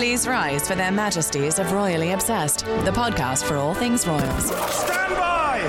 [0.00, 4.46] Please rise for their majesties of Royally Obsessed, the podcast for all things royals.
[4.46, 5.60] Stand by!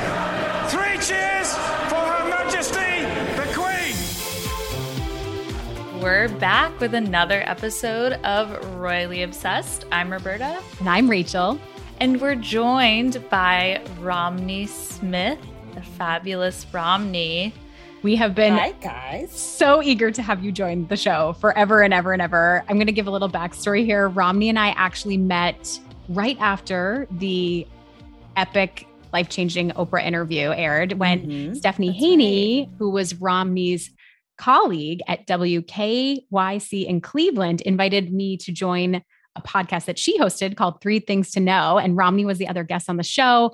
[0.69, 1.53] Three cheers
[1.89, 3.01] for Her Majesty
[3.35, 3.93] the Queen!
[6.01, 9.83] We're back with another episode of Royally Obsessed.
[9.91, 10.63] I'm Roberta.
[10.79, 11.59] And I'm Rachel.
[11.99, 15.39] And we're joined by Romney Smith,
[15.75, 17.53] the fabulous Romney.
[18.03, 19.31] We have been Hi, guys.
[19.31, 22.63] so eager to have you join the show forever and ever and ever.
[22.67, 24.07] I'm going to give a little backstory here.
[24.09, 25.79] Romney and I actually met
[26.09, 27.67] right after the
[28.35, 31.55] epic life changing Oprah interview aired when Mhm.
[31.55, 33.91] Stephanie That's Haney, who was Romney's
[34.37, 39.03] colleague at WKYC in Cleveland, invited me to join
[39.35, 41.77] a podcast that she hosted called Three Things to Know.
[41.77, 43.51] And Romney was the other guest on the show.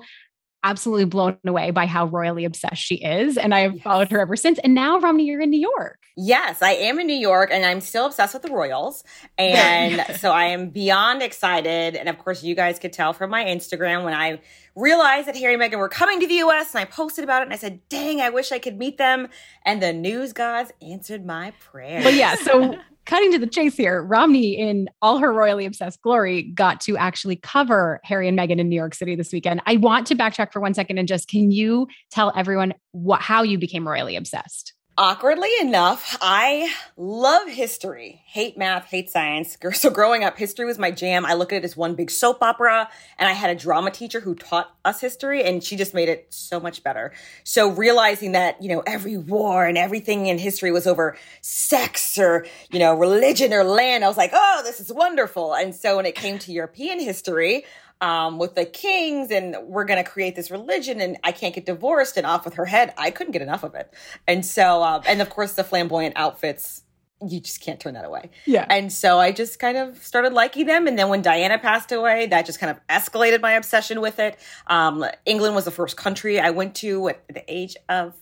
[0.64, 3.36] Absolutely blown away by how royally obsessed she is.
[3.38, 3.82] And I have Yes.
[3.84, 4.58] followed her ever since.
[4.58, 5.98] And now, Romney, you're in New York.
[6.16, 9.04] Yes, I am in New York and I'm still obsessed with the Royals.
[9.38, 11.94] And so I am beyond excited.
[11.94, 14.40] And of course, you guys could tell from my Instagram when I
[14.74, 17.44] realized that Harry and Meghan were coming to the US and I posted about it
[17.44, 19.28] and I said, dang, I wish I could meet them.
[19.64, 22.02] And the news gods answered my prayer.
[22.02, 22.76] But yeah, so
[23.08, 27.36] cutting to the chase here, Romney, in all her royally obsessed glory, got to actually
[27.36, 29.62] cover Harry and Meghan in New York City this weekend.
[29.66, 33.42] I want to backtrack for one second and just can you tell everyone what how
[33.42, 34.74] you became royally obsessed?
[35.00, 39.56] Awkwardly enough, I love history, hate math, hate science.
[39.74, 41.24] So growing up, history was my jam.
[41.24, 44.18] I look at it as one big soap opera, and I had a drama teacher
[44.18, 47.12] who taught us history, and she just made it so much better.
[47.44, 52.44] So realizing that, you know, every war and everything in history was over sex or,
[52.72, 55.54] you know, religion or land, I was like, oh, this is wonderful.
[55.54, 57.64] And so when it came to European history,
[58.00, 61.66] um, with the kings and we're going to create this religion and I can't get
[61.66, 62.94] divorced and off with her head.
[62.96, 63.92] I couldn't get enough of it.
[64.26, 66.82] And so, um, and of course the flamboyant outfits,
[67.26, 68.30] you just can't turn that away.
[68.44, 68.64] Yeah.
[68.70, 70.86] And so I just kind of started liking them.
[70.86, 74.38] And then when Diana passed away, that just kind of escalated my obsession with it.
[74.68, 78.14] Um, England was the first country I went to at the age of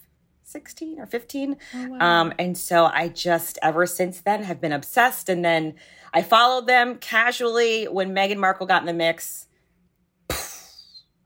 [0.44, 1.56] 16 or 15.
[2.00, 5.28] Um, and so I just, ever since then, have been obsessed.
[5.28, 5.74] And then
[6.14, 9.45] I followed them casually when Meghan Markle got in the mix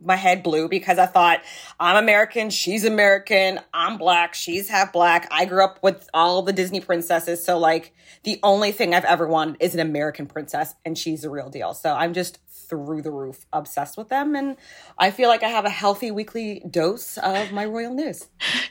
[0.02, 1.42] my head blew because I thought
[1.78, 5.28] I'm American, she's American, I'm black, she's half black.
[5.30, 7.94] I grew up with all the Disney princesses, so like
[8.24, 11.74] the only thing I've ever wanted is an American princess and she's the real deal.
[11.74, 12.38] So I'm just
[12.70, 14.56] through the roof obsessed with them and
[14.96, 18.28] I feel like I have a healthy weekly dose of my royal news.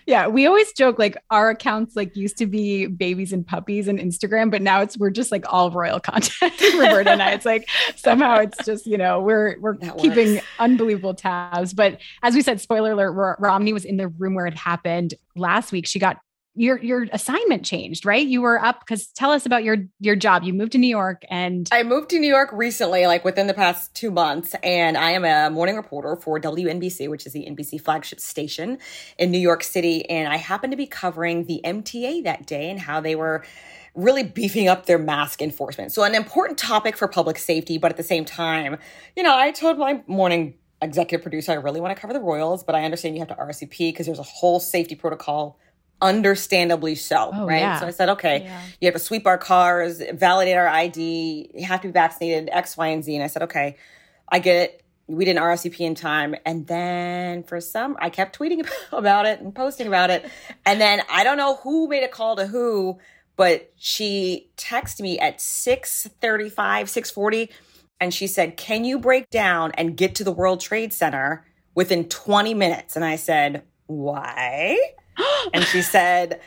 [0.08, 4.00] Yeah, we always joke like our accounts like used to be babies and puppies and
[4.00, 6.54] Instagram, but now it's we're just like all royal content.
[6.80, 10.46] Roberta and I, it's like somehow it's just you know we're we're That keeping works.
[10.58, 11.74] unbelievable tabs.
[11.74, 15.14] But as we said, spoiler alert: Ro- Romney was in the room where it happened
[15.36, 15.86] last week.
[15.86, 16.18] She got
[16.60, 18.28] your your assignment changed, right?
[18.28, 20.44] You were up because tell us about your your job.
[20.44, 23.54] You moved to New York and I moved to New York recently, like within the
[23.54, 27.80] past two months, and I am a morning reporter for WNBC, which is the NBC
[27.80, 28.78] flagship station
[29.18, 30.08] in New York City.
[30.10, 33.46] And I happened to be covering the MTA that day and how they were
[33.96, 35.94] really beefing up their mask enforcement.
[35.94, 38.78] So, an important topic for public safety, but at the same time,
[39.16, 42.66] you know, I told my morning executive producer I really want to cover the Royals,
[42.66, 45.58] but I understand you have to RSVP because there's a whole safety protocol.
[46.02, 47.60] Understandably so, Oh, right?
[47.60, 47.80] yeah.
[47.80, 48.62] So I said, okay, Yeah.
[48.82, 52.78] you have to sweep our cars, validate our ID, you have to be vaccinated, X,
[52.78, 53.14] Y, and Z.
[53.16, 53.76] And I said, okay,
[54.30, 54.84] I get it.
[55.08, 56.36] We didn't RSVP in time.
[56.46, 60.26] And then for some, I kept tweeting about it and posting about it.
[60.66, 63.00] And then I don't know who made a call to who,
[63.36, 67.50] but she texted me at 635, 640.
[68.00, 71.46] And she said, can you break down and get to the World Trade Center
[71.76, 72.96] within 20 minutes?
[72.96, 74.78] And I said, why?
[75.54, 76.40] And she said,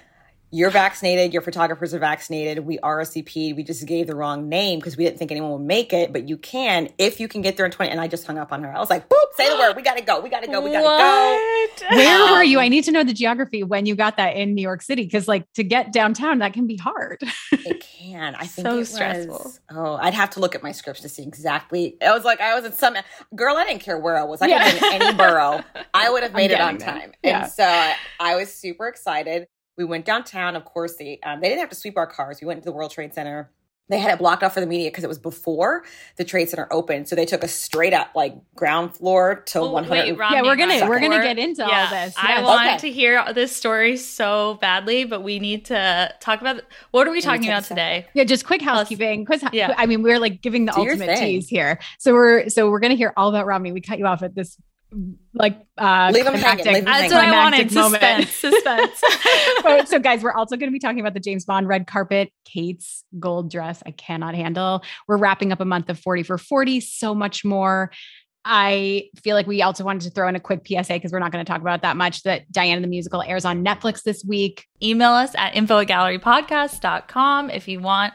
[0.55, 2.67] You're vaccinated, your photographers are vaccinated.
[2.67, 3.57] We RSVP'd.
[3.57, 6.29] We just gave the wrong name because we didn't think anyone would make it, but
[6.29, 7.91] you can if you can get there in 20.
[7.91, 8.71] And I just hung up on her.
[8.71, 9.77] I was like, boop, say the word.
[9.77, 10.21] We gotta go.
[10.21, 10.61] We gotta go.
[10.61, 11.97] We gotta go.
[11.97, 12.61] where were Um, you?
[12.61, 15.27] I need to know the geography when you got that in New York City because
[15.27, 17.23] like to get downtown that can be hard.
[17.65, 18.35] It can.
[18.35, 19.53] I think So it was- stressful.
[19.71, 21.97] oh, I'd have to look at my scripts to see exactly.
[22.03, 22.97] I was like, I was in some
[23.37, 23.57] girl.
[23.57, 24.43] I didn't care where I was.
[24.43, 24.65] I Yeah.
[24.65, 25.61] could have been in any borough.
[25.95, 27.01] I would have made it on getting there.
[27.03, 27.13] time.
[27.23, 27.43] Yeah.
[27.45, 29.47] And so I, I was super excited.
[29.79, 30.55] We went downtown.
[30.57, 32.39] Of course, they um, they didn't have to sweep our cars.
[32.41, 33.51] We went to the World Trade Center.
[33.89, 35.85] they had it blocked off for the media because it was before
[36.17, 37.09] the trade center opened.
[37.09, 39.91] So they took a straight up like ground floor to Oh, 100.
[39.91, 42.15] wait, Romney, Yeah, we're gonna- we're gonna get into all yeah, this.
[42.17, 42.45] I Yes.
[42.45, 42.79] want Okay.
[42.79, 47.21] to hear this story so badly, but we need to talk about what are we
[47.21, 47.77] talking about second.
[47.77, 48.07] today?
[48.15, 49.27] Yeah, just quick housekeeping.
[49.27, 49.75] Quick, Yeah.
[49.77, 51.79] I mean, we're like giving the Do ultimate tease here.
[51.99, 53.73] So we're so we're gonna hear all about Romney.
[53.73, 54.57] We cut you off at this
[55.35, 57.15] like uh Leave 'em hanging, climactic- leave 'em That's hanging.
[57.17, 57.69] what I wanted.
[57.71, 58.29] climactic moment.
[58.29, 59.01] Suspense.
[59.01, 59.01] Suspense.
[59.63, 62.31] so, so, guys, we're also going to be talking about the James Bond red carpet,
[62.45, 63.83] Kate's gold dress.
[63.87, 64.83] I cannot handle.
[65.09, 67.91] We're wrapping up a month of 40 for 40, so much more.
[68.45, 71.31] I feel like we also wanted to throw in a quick PSA because we're not
[71.31, 74.25] going to talk about it that much that Diana the Musical airs on Netflix this
[74.25, 74.67] week.
[74.83, 78.15] Email us at info at gallerypodcast.com if you want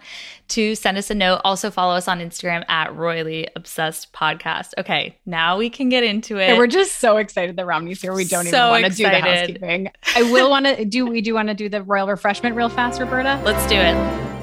[0.50, 1.40] to send us a note.
[1.46, 4.74] Also follow us on Instagram at Royally Obsessed Podcast.
[4.78, 6.50] Okay, now we can get into it.
[6.50, 8.14] And we're just so excited that Romney's here.
[8.14, 9.92] We don't even want to do the housekeeping.
[10.16, 13.00] I will want to do, we do want to do the royal refreshment real fast,
[13.00, 13.42] Roberta.
[13.46, 13.96] Let's do it.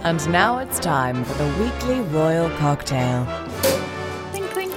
[0.04, 3.26] And now it's time for the weekly royal cocktail.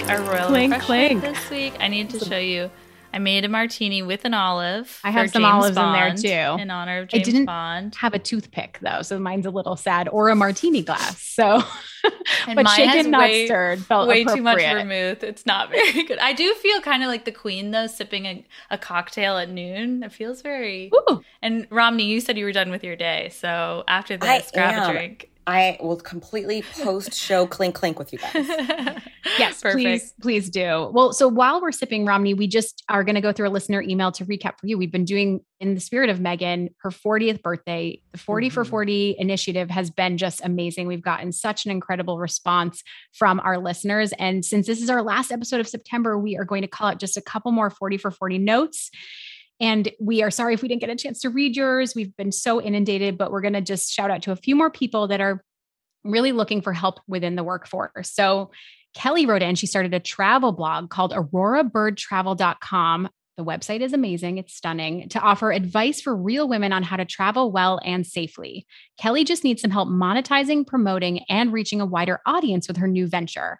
[0.07, 0.19] Clink, clink.
[0.19, 1.21] Our royal Clink, refreshment clink.
[1.21, 1.74] this week.
[1.80, 2.71] I need to show you.
[3.13, 5.00] I made a martini with an olive.
[5.04, 6.62] I have some James olives in there, too.
[6.62, 7.95] in honor of James I James didn't Bond.
[7.95, 11.21] Have a toothpick though, so mine's a little sad, or a martini glass.
[11.21, 11.63] So,
[12.04, 15.24] but mine has shaken, not way- stirred, felt way too much vermouth.
[15.24, 16.19] It's not very good.
[16.19, 20.04] I do feel kind of like the queen though, sipping a, a cocktail at noon.
[20.04, 20.92] It feels very.
[20.94, 24.51] Ooh, And Romney, you said you were done with your day, so after I this,
[24.51, 24.89] grab am.
[24.89, 25.30] a drink.
[25.47, 28.33] I will completely post show clink clink with you guys.
[29.39, 29.73] yes, perfect.
[29.81, 30.91] please, please do.
[30.94, 33.81] Well, so while we're sipping Romney, we just are going to go through a listener
[33.81, 34.77] email to recap for you.
[34.77, 38.69] We've been doing in the spirit of Meghan, her 40th birthday, the 40 for Mhm.
[38.69, 40.85] 40 initiative has been just amazing.
[40.85, 42.83] We've gotten such an incredible response
[43.13, 44.11] from our listeners.
[44.19, 46.99] And since this is our last episode of September, we are going to call out
[46.99, 48.91] just a couple more 40 for 40 notes.
[49.59, 51.95] And we are sorry if we didn't get a chance to read yours.
[51.95, 54.69] We've been so inundated, but we're going to just shout out to a few more
[54.69, 55.44] people that are
[56.04, 58.12] really looking for help within the workforce.
[58.12, 58.51] So
[58.94, 63.09] Kelly wrote in, she started a travel blog called aurorabirdtravel.com.
[63.38, 64.39] The website is amazing.
[64.39, 68.65] It's stunning to offer advice for real women on how to travel well and safely.
[69.00, 73.06] Kelly just needs some help monetizing, promoting, and reaching a wider audience with her new
[73.06, 73.59] venture.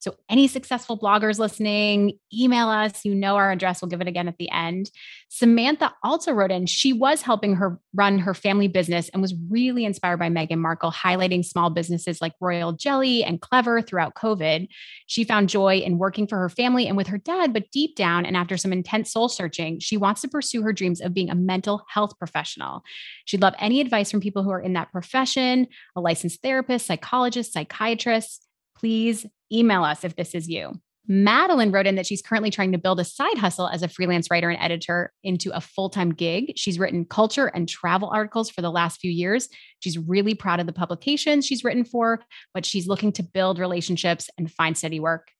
[0.00, 3.04] So, any successful bloggers listening, email us.
[3.04, 3.82] You know our address.
[3.82, 4.90] We'll give it again at the end.
[5.28, 9.84] Samantha also wrote in, she was helping her run her family business and was really
[9.84, 14.68] inspired by Meghan Markle, highlighting small businesses like Royal Jelly and Clevr throughout COVID.
[15.06, 18.24] She found joy in working for her family and with her dad, but deep down
[18.24, 21.34] and after some intense soul searching, she wants to pursue her dreams of being a
[21.34, 22.82] mental health professional.
[23.24, 25.66] She'd love any advice from people who are in that profession,
[25.96, 28.47] a licensed therapist, psychologist, psychiatrist.
[28.78, 30.80] Please email us if this is you.
[31.10, 34.30] Madeline wrote in that she's currently trying to build a side hustle as a freelance
[34.30, 36.52] writer and editor into a full time gig.
[36.56, 39.48] She's written culture and travel articles for the last few years.
[39.80, 42.20] She's really proud of the publications she's written for,
[42.52, 45.30] but she's looking to build relationships and find steady work.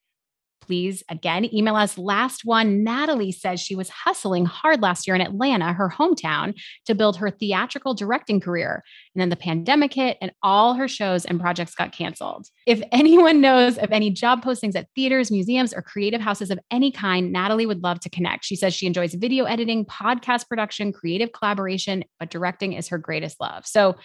[0.69, 1.97] Please, again, email us.
[1.97, 6.55] Last one, Natalie says she was hustling hard last year in Atlanta, her hometown,
[6.85, 8.85] to build her theatrical directing career.
[9.15, 12.49] And then the pandemic hit and all her shows and projects got canceled.
[12.67, 16.93] If anyone knows of any job postings at theaters, museums, or creative houses of any
[16.93, 18.45] kind, Natalie would love to connect.
[18.45, 23.41] She says she enjoys video editing, podcast production, creative collaboration, but directing is her greatest
[23.41, 23.67] love.
[23.67, 23.97] So,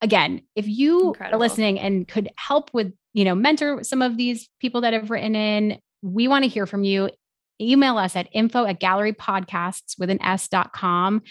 [0.00, 1.36] again, if you Incredible.
[1.36, 5.10] are listening and could help with, you know, mentor some of these people that have
[5.10, 7.10] written in, we want to hear from you.
[7.60, 11.22] Email us at info at gallerypodcasts with an S.com.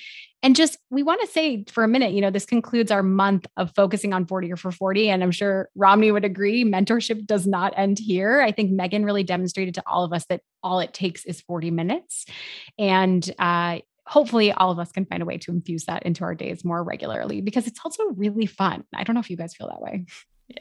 [0.43, 3.47] And just, we want to say for a minute, you know, this concludes our month
[3.57, 5.09] of focusing on 40 or for 40.
[5.09, 8.41] And I'm sure Romney would agree, mentorship does not end here.
[8.41, 11.71] I think Meghan really demonstrated to all of us that all it takes is 40
[11.71, 12.25] minutes.
[12.77, 16.33] And, uh, hopefully all of us can find a way to infuse that into our
[16.33, 18.83] days more regularly because it's also really fun.
[18.95, 20.05] I don't know if you guys feel that way.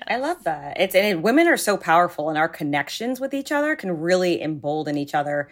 [0.07, 0.81] I love that.
[0.81, 4.43] It's and it, women are so powerful, and our connections with each other can really
[4.43, 5.49] embolden each other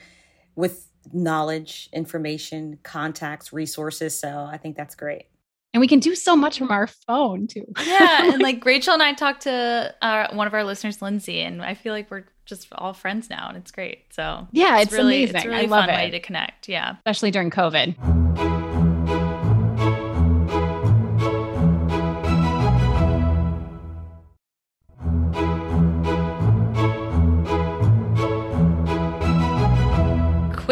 [0.54, 4.18] with knowledge, information, contacts, resources.
[4.18, 5.26] So I think that's great.
[5.74, 7.66] And we can do so much from our phone too.
[7.86, 11.62] yeah, and like Rachel and I talked to uh, one of our listeners, Lindsay, and
[11.62, 14.04] I feel like we're just all friends now, and it's great.
[14.14, 15.36] So Yeah, it's really, amazing.
[15.36, 16.68] It's a really I love fun way to connect.
[16.68, 16.96] Yeah.
[17.04, 18.75] especially during COVID.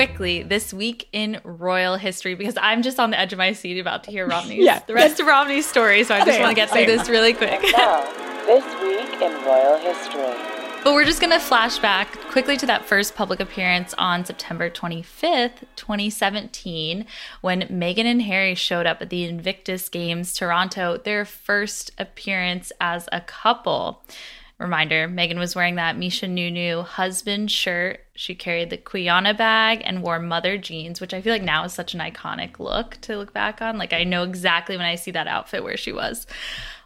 [0.07, 3.79] Quickly, this week in royal history, because I'm just on the edge of my seat
[3.81, 4.81] about to hear Romney's, Yeah.
[4.87, 6.05] the rest of Romney's story.
[6.05, 7.61] So I just want to get through this really quick.
[7.77, 8.03] Now,
[8.45, 10.35] this week in royal history.
[10.85, 14.69] But we're just going to flash back quickly to that first public appearance on September
[14.69, 17.07] 25th, 2017,
[17.41, 23.09] when Meghan and Harry showed up at the Invictus Games Toronto, their first appearance as
[23.13, 24.03] a couple.
[24.59, 28.01] Reminder Meghan was wearing that Misha Nonoo husband shirt.
[28.15, 31.73] She carried the Quiana bag and wore mother jeans, which I feel like now is
[31.73, 33.79] such an iconic look to look back on.
[33.79, 36.27] Like, I know exactly when I see that outfit where she was.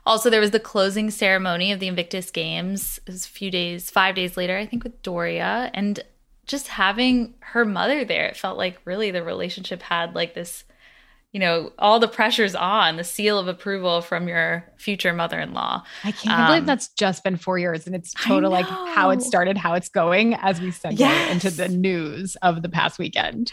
[0.07, 2.99] Also, there was the closing ceremony of the Invictus Games.
[3.07, 5.71] It was a few days, five days later, I think, with Doria.
[5.75, 6.01] And
[6.47, 10.65] just having her mother there, it felt like really the relationship had like this,
[11.33, 15.53] you know, all the pressure's on, the seal of approval from your future mother in
[15.53, 15.83] law.
[16.03, 19.21] I can't believe um, that's just been four years and it's total like how it
[19.23, 21.31] started, how it's going as we segue Yes.
[21.31, 23.53] into the news of the past weekend.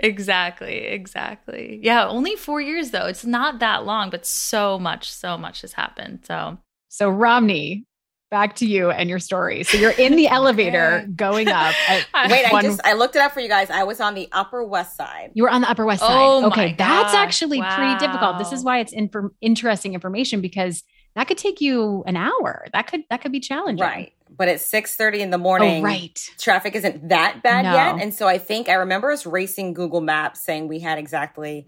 [0.00, 1.80] Exactly, exactly.
[1.82, 3.06] Yeah, only four years though.
[3.06, 6.20] It's not that long, but so much, so much has happened.
[6.24, 6.58] So
[6.88, 7.84] So, Romney,
[8.30, 9.64] back to you and your story.
[9.64, 11.74] So, you're in the elevator going up.
[11.88, 13.70] At Wait, I just I looked it up for you guys.
[13.70, 15.30] I was on the Upper West Side.
[15.34, 16.10] You were on the Upper West Side.
[16.10, 18.38] Oh okay, that's actually pretty difficult.
[18.38, 20.82] This is why it's infor- interesting information because
[21.18, 22.66] that could take you an hour.
[22.72, 23.84] That could that could be challenging.
[23.84, 24.12] Right.
[24.30, 25.82] But six thirty in the oh, morning.
[25.82, 26.16] Oh, right.
[26.38, 27.74] Traffic isn't that bad No.
[27.74, 28.00] yet.
[28.00, 31.66] And so I think I remember us racing Google Maps saying we had exactly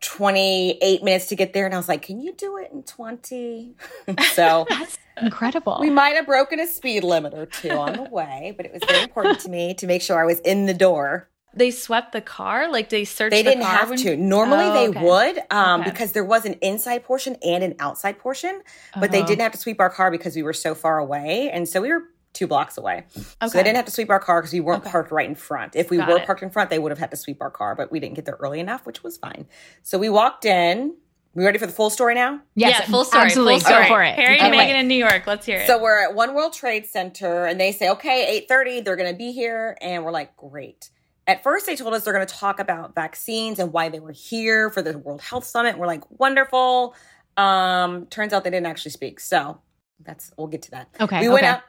[0.00, 1.66] 28 minutes to get there.
[1.66, 3.74] And I was like, can you do it in 20?
[4.34, 5.78] so That's incredible.
[5.80, 8.82] we might have broken a speed limit or two on the way, but it was
[8.88, 11.28] very important to me to make sure I was in the door.
[11.52, 13.32] they swept the car, like they searched.
[13.32, 14.16] They didn't car have when- to.
[14.16, 15.04] Normally Oh, they okay.
[15.04, 15.90] would, um, Okay.
[15.90, 18.62] because there was an inside portion and an outside portion,
[19.00, 19.26] but they Uh-huh.
[19.26, 21.88] didn't have to sweep our car because we were so far away, and so we
[21.92, 23.04] were two blocks away.
[23.10, 24.90] So they didn't have to sweep our car because we weren't Okay.
[24.90, 25.74] parked right in front.
[25.74, 26.26] If we Got were it.
[26.26, 28.24] parked in front, they would have had to sweep our car, but we didn't get
[28.24, 29.46] there early enough, which was fine.
[29.82, 30.94] So we walked in.
[31.32, 32.40] We ready for the full story now?
[32.56, 33.24] Yes, yeah, full story.
[33.26, 33.54] Absolutely.
[33.54, 33.82] Full story.
[33.84, 34.14] Go for it.
[34.16, 34.64] Harry and Okay.
[34.72, 35.28] Meghan in New York.
[35.28, 35.66] Let's hear it.
[35.68, 39.12] So we're at One World Trade Center, and they say, "Okay, eight thirty, they're going
[39.12, 40.90] to be here," and we're like, "Great."
[41.28, 44.10] At first, they told us they're going to talk about vaccines and why they were
[44.10, 45.78] here for the World Health Summit.
[45.78, 46.96] We're like, "Wonderful."
[47.36, 49.60] Um, turns out they didn't actually speak, so
[50.00, 50.88] that's we'll get to that.
[51.00, 51.52] Okay, we went okay.
[51.52, 51.62] up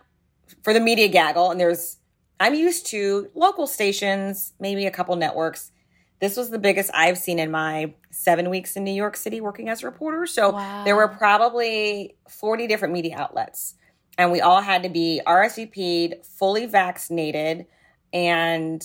[0.63, 1.97] for the media gaggle, and there's
[2.39, 5.71] I'm used to local stations, maybe a couple networks.
[6.19, 9.69] This was the biggest I've seen in my seven weeks in New York City working
[9.69, 10.25] as a reporter.
[10.25, 10.51] So
[10.83, 13.75] there were probably 40 different media outlets,
[14.17, 17.67] and we all had to be RSVP'd, fully vaccinated,
[18.11, 18.83] and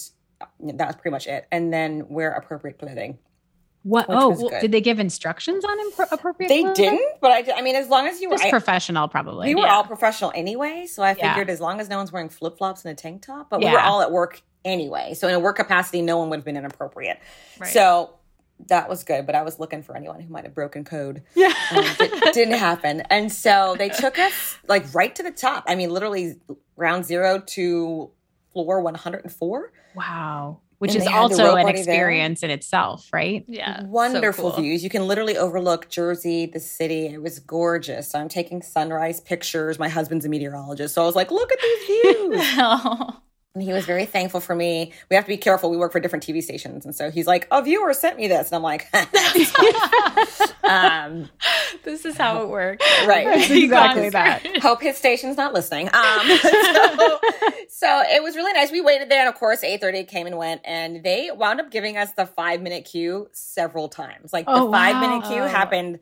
[0.60, 1.46] that was pretty much it.
[1.50, 3.18] And then wear appropriate clothing.
[3.86, 4.06] What?
[4.08, 6.48] Oh, well, did they give instructions on impro- appropriate?
[6.48, 6.84] They clothing?
[6.90, 9.46] didn't, but I, I mean, as long as you were, I- professional, probably.
[9.46, 9.74] we were yeah.
[9.74, 10.86] all professional anyway.
[10.90, 11.32] So I Yeah.
[11.34, 13.66] figured as long as no one's wearing flip flops and a tank top, but we
[13.66, 13.74] Yeah.
[13.74, 15.14] were all at work anyway.
[15.14, 17.20] So in a work capacity, no one would have been inappropriate.
[17.60, 17.72] Right.
[17.72, 18.10] So
[18.68, 19.24] that was good.
[19.24, 21.22] But I was looking for anyone who might have broken code.
[21.36, 21.52] Yeah.
[21.70, 23.02] Um, di- didn't happen.
[23.02, 25.62] And so they took us like right to the top.
[25.68, 26.40] I mean, literally
[26.74, 28.10] round zero to
[28.52, 29.72] floor 104.
[29.94, 30.58] Wow.
[30.78, 31.94] Which And is they had the also an already there.
[31.94, 33.44] experience in itself, right?
[33.48, 34.60] yeah, so Wonderful cool.
[34.60, 34.84] views.
[34.84, 37.06] You can literally overlook Jersey, the city.
[37.06, 38.14] It was gorgeous.
[38.14, 39.78] I'm taking sunrise pictures.
[39.78, 40.94] My husband's a meteorologist.
[40.94, 42.40] So I was like, look at these views.
[42.58, 43.20] Oh.
[43.56, 44.92] And he was very thankful for me.
[45.08, 45.70] We have to be careful.
[45.70, 46.84] We work for different TV stations.
[46.84, 48.52] And so he's like, a viewer sent me this.
[48.52, 48.86] And I'm like,
[50.62, 51.30] um,
[51.82, 52.84] this is how it works.
[53.06, 53.24] right.
[53.24, 54.58] That's exactly that.
[54.60, 55.88] Hope his station's not listening.
[55.88, 57.18] Um, so,
[57.68, 58.70] so it was really nice.
[58.70, 61.70] We waited there, and of course, eight thirty came and went, and they wound up
[61.70, 64.34] giving us the five minute queue several times.
[64.34, 65.28] Like Oh, the five minute wow.
[65.30, 65.98] queue happened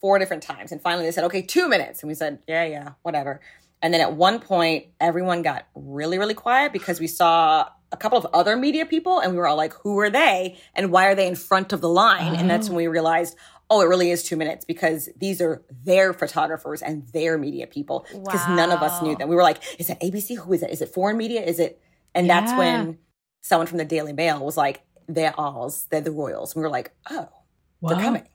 [0.00, 2.88] four different times, and finally they said, "Okay, two minutes," and we said, "Yeah, yeah,
[3.02, 3.40] whatever."
[3.82, 8.16] And then at one point, everyone got really, really quiet because we saw a couple
[8.16, 10.56] of other media people, and we were all like, "Who are they?
[10.74, 13.36] And why are they in front of the line?" And that's when we realized.
[13.70, 18.04] Oh, it really is two minutes because these are their photographers and their media people.
[18.12, 19.16] Because none of us knew Wow.
[19.16, 19.28] them.
[19.30, 20.36] We were like, is it ABC?
[20.36, 20.68] Who is it?
[20.68, 21.40] Is it foreign media?
[21.40, 21.80] Is it?
[22.14, 22.98] And that's when
[23.40, 26.54] someone from the Daily Mail was like, they're alls, they're the Royals.
[26.54, 27.28] And we were like, oh,
[27.80, 28.28] they're coming.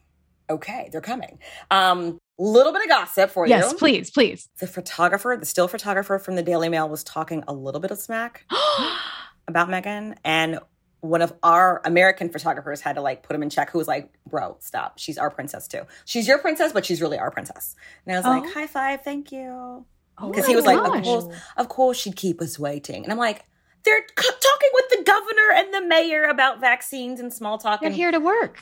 [0.49, 1.37] Okay, they're coming.
[1.69, 3.69] Um, little bit of gossip for Yes, you.
[3.71, 4.49] Yes, please, please.
[4.59, 7.97] The photographer, the still photographer from the Daily Mail was talking a little bit of
[7.97, 8.45] smack
[9.47, 10.15] about Meghan.
[10.23, 10.59] And
[11.01, 14.11] one of our American photographers had to like put him in check, who was like,
[14.27, 14.97] bro, stop.
[14.99, 15.81] She's our princess too.
[16.05, 17.75] She's your princess, but she's really our princess.
[18.05, 18.29] And I was Oh.
[18.41, 19.85] like, high five, thank you.
[20.19, 23.03] Oh Because my he was like, of course, of course she'd keep us waiting.
[23.03, 23.45] And I'm like,
[23.83, 27.79] they're c- talking with the governor and the mayor about vaccines and small talk.
[27.81, 28.57] They're and here to work.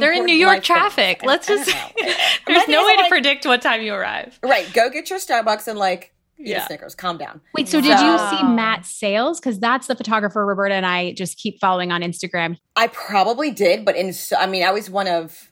[0.00, 0.66] They're in New York life things.
[0.78, 1.20] traffic.
[1.24, 1.66] Let's just.
[2.46, 4.38] There's no way to like- predict what time you arrive.
[4.42, 4.72] Right.
[4.72, 6.62] Go get your Starbucks and like eat Yeah.
[6.64, 6.94] a Snickers.
[6.94, 7.40] Calm down.
[7.54, 9.38] Wait, so did you see Matt Sales?
[9.38, 12.56] Because that's the photographer Roberta and I just keep following on Instagram.
[12.74, 15.51] I probably did, but in so, I mean, I was one of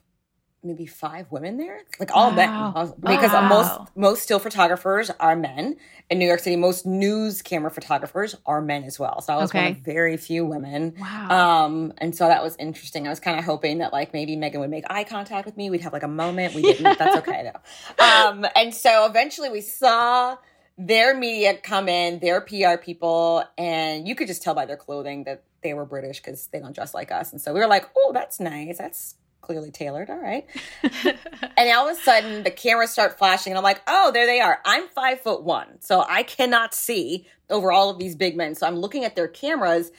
[0.63, 2.71] maybe five women there, like all Wow.
[2.73, 3.47] men, because Wow.
[3.47, 5.75] most most still photographers are men
[6.09, 6.55] in New York City.
[6.55, 9.21] Most news camera photographers are men as well.
[9.21, 10.93] So I was one of very few women.
[10.99, 11.65] Wow.
[11.65, 13.07] Um, and so that was interesting.
[13.07, 15.69] I was kind of hoping that like maybe Meghan would make eye contact with me.
[15.69, 16.53] We'd have like a moment.
[16.53, 16.97] We didn't.
[16.99, 17.59] That's okay though.
[18.05, 20.37] Um, and so eventually we saw
[20.77, 25.23] their media come in, their PR people, and you could just tell by their clothing
[25.25, 27.31] that they were British because they don't dress like us.
[27.31, 28.77] And so we were like, oh, that's nice.
[28.79, 30.09] That's clearly tailored.
[30.09, 30.45] All right.
[30.83, 34.39] and all of a sudden the cameras start flashing and I'm like, oh, there they
[34.41, 34.59] are.
[34.65, 35.81] I'm five foot one.
[35.81, 38.55] So I cannot see over all of these big men.
[38.55, 39.91] So I'm looking at their cameras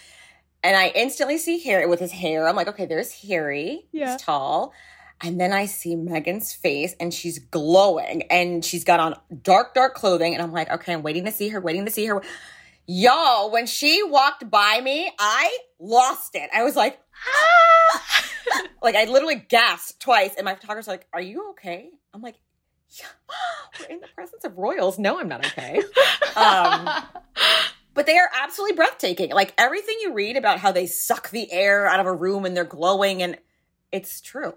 [0.62, 2.49] and I instantly see Harry with his hair.
[2.49, 3.87] I'm like, okay, there's Harry.
[3.92, 4.12] Yeah.
[4.12, 4.72] He's tall.
[5.20, 9.94] And then I see Meghan's face and she's glowing and she's got on dark, dark
[9.94, 10.34] clothing.
[10.34, 12.22] And I'm like, okay, I'm waiting to see her, waiting to see her.
[12.87, 16.50] Y'all, when she walked by me, I lost it.
[16.52, 18.24] I was like, ah!
[18.82, 20.34] like I literally gasped twice.
[20.36, 21.90] And my photographer's like, are you okay?
[22.12, 22.36] I'm like,
[22.90, 23.06] yeah,
[23.80, 24.98] we're in the presence of royals.
[24.98, 25.80] No, I'm not okay.
[26.36, 26.88] Um,
[27.94, 29.30] but they are absolutely breathtaking.
[29.32, 32.56] Like everything you read about how they suck the air out of a room and
[32.56, 33.38] they're glowing, and
[33.90, 34.54] it's true.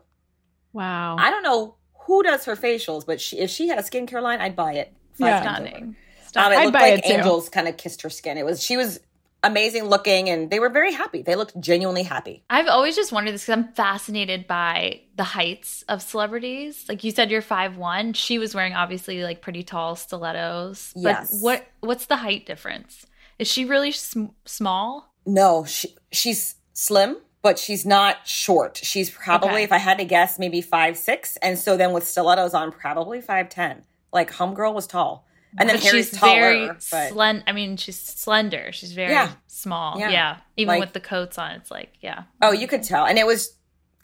[0.74, 1.15] wow.
[1.17, 4.39] I don't know who does her facials, but she, if she had a skincare line,
[4.41, 4.93] I'd buy it.
[5.13, 5.41] Five Yeah.
[5.41, 5.95] Stunning.
[6.36, 8.38] Um, it I'd looked like it angels kind of kissed her skin.
[8.38, 9.00] It was she was
[9.46, 11.22] amazing looking, and they were very happy.
[11.22, 12.44] They looked genuinely happy.
[12.50, 16.86] I've always just wondered this because I'm fascinated by the heights of celebrities.
[16.90, 18.14] Like you said, you're five one.
[18.14, 20.92] She was wearing obviously like pretty tall stilettos.
[20.96, 21.42] But Yes.
[21.42, 23.06] what what's the height difference?
[23.40, 25.14] Is she really sm- small?
[25.25, 28.78] No, she she's slim, but she's not short.
[28.82, 29.64] She's probably, Okay.
[29.64, 33.22] if I had to guess, maybe five six, and so then with stilettos on, probably
[33.22, 33.84] five ten.
[34.14, 35.25] Like Homegirl was tall,
[35.58, 36.34] and then But Harry's she's taller.
[36.40, 37.44] very but slender.
[37.48, 38.72] I mean, she's slender.
[38.72, 39.32] She's very Yeah.
[39.48, 40.00] small.
[40.00, 40.10] Yeah.
[40.10, 40.38] Yeah.
[40.58, 42.24] Even Like- with the coats on, it's like yeah.
[42.42, 43.56] oh, you could tell, and it was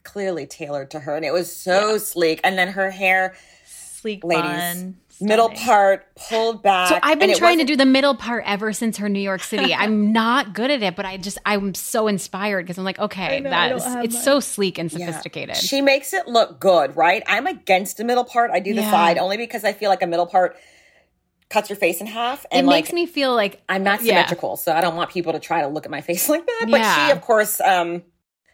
[0.03, 2.39] clearly tailored to her, and it was so sleek.
[2.43, 5.63] And then her hair, Sleek ladies, bun, middle stunning.
[5.63, 6.89] part pulled back.
[6.89, 9.75] So I've been trying to do the middle part ever since her New York City.
[9.75, 13.41] I'm not good at it, but I just I'm so inspired because I'm like, okay,
[13.43, 15.05] that's it's so sleek and Yeah.
[15.05, 15.55] sophisticated.
[15.57, 17.21] She makes it look good, right?
[17.27, 18.49] I'm against the middle part.
[18.49, 18.89] I do the Yeah.
[18.89, 20.57] side only because I feel like a middle part
[21.51, 24.07] cuts your face in half, it and like makes me feel like I'm not Yeah.
[24.15, 26.67] symmetrical, so I don't want people to try to look at my face like that.
[26.71, 26.95] But Yeah.
[27.07, 28.03] she, of course, um,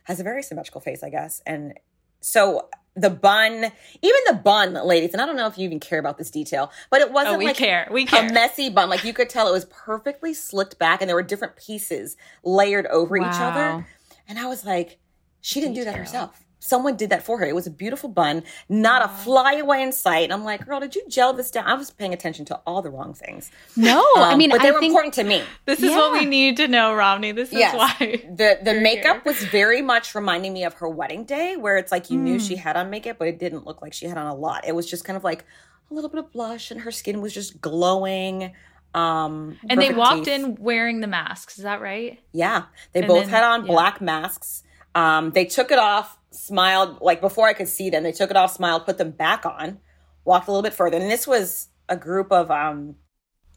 [0.05, 1.41] has a very symmetrical face, I guess.
[1.45, 1.73] And
[2.21, 3.53] so the bun,
[4.01, 6.71] even the bun, ladies, and I don't know if you even care about this detail,
[6.89, 7.87] but it wasn't Oh, we like care.
[7.91, 8.27] We care.
[8.27, 8.89] a messy bun.
[8.89, 12.87] Like you could tell it was perfectly slicked back, and there were different pieces layered
[12.87, 13.85] over each other.
[14.27, 14.97] And I was like,
[15.41, 16.43] she didn't do that herself.
[16.59, 17.45] Someone did that for her.
[17.45, 20.23] It was a beautiful bun, not a flyaway in sight.
[20.23, 21.65] And I'm like, girl, did you gel this down?
[21.67, 23.51] I was paying attention to all the wrong things.
[23.75, 24.03] no.
[24.17, 25.43] I Um, mean, but they I were think important to me.
[25.65, 27.31] This is what we need to know, Romney.
[27.31, 27.75] This is Yes.
[27.75, 28.23] why.
[28.35, 29.21] The the makeup here.
[29.25, 32.47] was very much reminding me of her wedding day, where it's like you knew Mm.
[32.47, 34.65] she had on makeup, but it didn't look like she had on a lot.
[34.67, 35.45] It was just kind of like
[35.91, 38.51] a little bit of blush, and her skin was just glowing.
[38.95, 40.33] Um, And they walked teeth.
[40.33, 41.57] in wearing the masks.
[41.59, 42.19] Is that right?
[42.33, 43.71] Yeah, they And both then- had on yeah.
[43.71, 44.63] black masks.
[44.95, 48.03] Um, they took it off, smiled like before I could see them.
[48.03, 49.79] They took it off, smiled, put them back on,
[50.25, 52.95] walked a little bit further, and this was a group of um,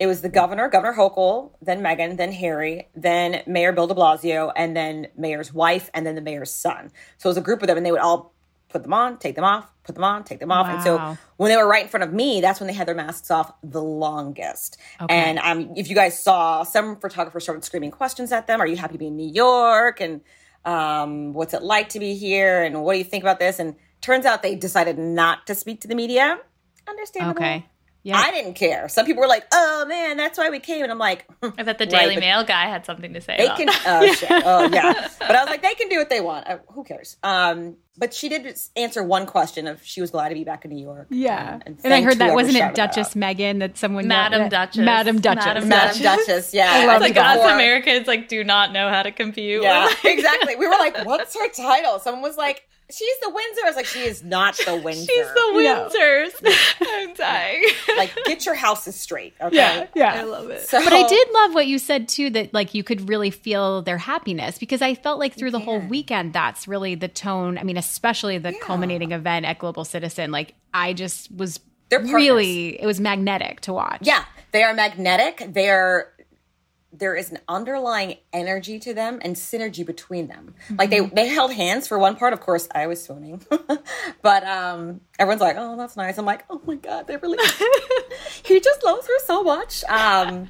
[0.00, 4.50] it was the governor, Governor Hochul, then Meghan, then Harry, then Mayor Bill De Blasio,
[4.56, 6.90] and then Mayor's wife, and then the mayor's son.
[7.18, 8.34] So it was a group of them, and they would all
[8.70, 10.68] put them on, take them off, put them on, take them off.
[10.68, 12.94] And so when they were right in front of me, that's when they had their
[12.94, 14.78] masks off the longest.
[15.02, 15.14] Okay.
[15.14, 18.60] And um, if you guys saw, some photographers started screaming questions at them.
[18.60, 20.00] Are you happy to be in New York?
[20.00, 20.22] And
[20.64, 22.62] um, what's it like to be here?
[22.62, 23.58] And what do you think about this?
[23.58, 26.38] And turns out they decided not to speak to the media.
[26.88, 27.42] Understandable.
[27.42, 27.66] okay.
[28.02, 28.16] Yeah.
[28.18, 28.88] I didn't care.
[28.88, 31.76] Some people were like, "Oh man, that's why we came," and I'm like, I bet
[31.78, 33.36] the Daily but- Mail guy had something to say.
[33.36, 33.82] "They about can." that.
[33.86, 34.30] Oh shit!
[34.46, 35.08] Oh yeah.
[35.18, 36.48] But I was like, "They can do what they want.
[36.48, 40.34] Uh, who cares?" Um, but she did answer one question of she was glad to
[40.34, 41.08] be back in New York.
[41.10, 41.58] yeah.
[41.66, 43.14] um, and I heard that wasn't it Duchess out.
[43.22, 44.78] Meghan that someone Madam that- Duchess.
[44.84, 45.44] Madam Duchess.
[45.44, 46.54] Madam Madam Duchess.
[46.54, 49.62] Yeah, I love It's like us Americans like do not know how to compute.
[49.62, 50.56] Yeah, like- exactly.
[50.56, 53.86] We were like, "What's her title?" Someone was like, "She's the Windsor." I was like,
[53.86, 55.88] "She is not the Windsor." She's the No.
[55.88, 56.76] Windsors.
[56.80, 57.64] I'm dying.
[57.96, 59.34] like, get your houses straight.
[59.40, 59.56] Okay.
[59.56, 59.86] Yeah.
[59.94, 60.14] Yeah.
[60.14, 60.62] I love it.
[60.68, 63.82] So, But I did love what you said too that like you could really feel
[63.82, 67.58] their happiness because I felt like through the whole weekend that's really the tone.
[67.58, 70.30] I mean, especially the culminating event at Global Citizen.
[70.30, 74.00] Like I just was They're really it was magnetic to watch.
[74.02, 75.44] Yeah, they are magnetic.
[75.52, 76.08] They are.
[76.92, 80.54] There is an underlying energy to them and synergy between them.
[80.76, 81.14] Like Mm-hmm.
[81.14, 82.32] they they held hands for one part.
[82.32, 83.42] Of course, I was swooning,
[84.22, 87.38] but um, everyone's like, "Oh, that's nice." I'm like, "Oh my god, they really."
[88.44, 89.84] he just loves her so much.
[89.84, 90.48] Um,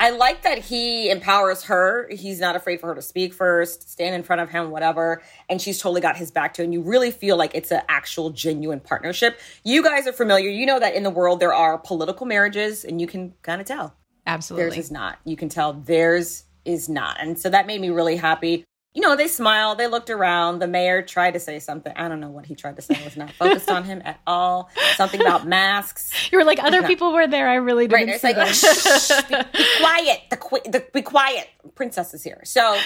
[0.00, 2.08] I like that he empowers her.
[2.10, 5.22] He's not afraid for her to speak first, stand in front of him, whatever.
[5.48, 6.62] And she's totally got his back too.
[6.62, 9.38] And you really feel like it's an actual genuine partnership.
[9.64, 10.48] You guys are familiar.
[10.48, 13.66] You know that in the world there are political marriages, and you can kind of
[13.66, 13.94] tell.
[14.28, 14.70] Absolutely.
[14.70, 15.18] Theirs is not.
[15.24, 17.16] You can tell theirs is not.
[17.18, 18.64] And so that made me really happy.
[18.94, 20.58] You know, they smiled, they looked around.
[20.58, 21.92] The mayor tried to say something.
[21.96, 22.98] I don't know what he tried to say.
[23.00, 24.70] I was not focused on him at all.
[24.96, 26.12] Something about masks.
[26.30, 27.48] You were like, other people were there.
[27.48, 28.14] I really didn't Right.
[28.14, 30.20] It's like, shh, be, be quiet.
[30.30, 31.48] The, the be quiet.
[31.74, 32.40] Princess is here.
[32.44, 32.78] So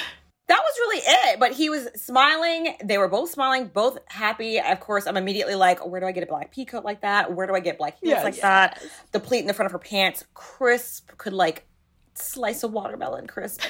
[0.52, 1.40] that was really it.
[1.40, 2.74] But he was smiling.
[2.84, 4.58] They were both smiling, both happy.
[4.60, 7.00] Of course, I'm immediately like, oh, where do I get a black pea coat like
[7.00, 7.32] that?
[7.34, 8.24] Where do I get black heels Yes.
[8.24, 8.82] like that?
[9.12, 11.66] The pleat in the front of her pants, crisp, could like
[12.14, 13.62] slice a watermelon crisp.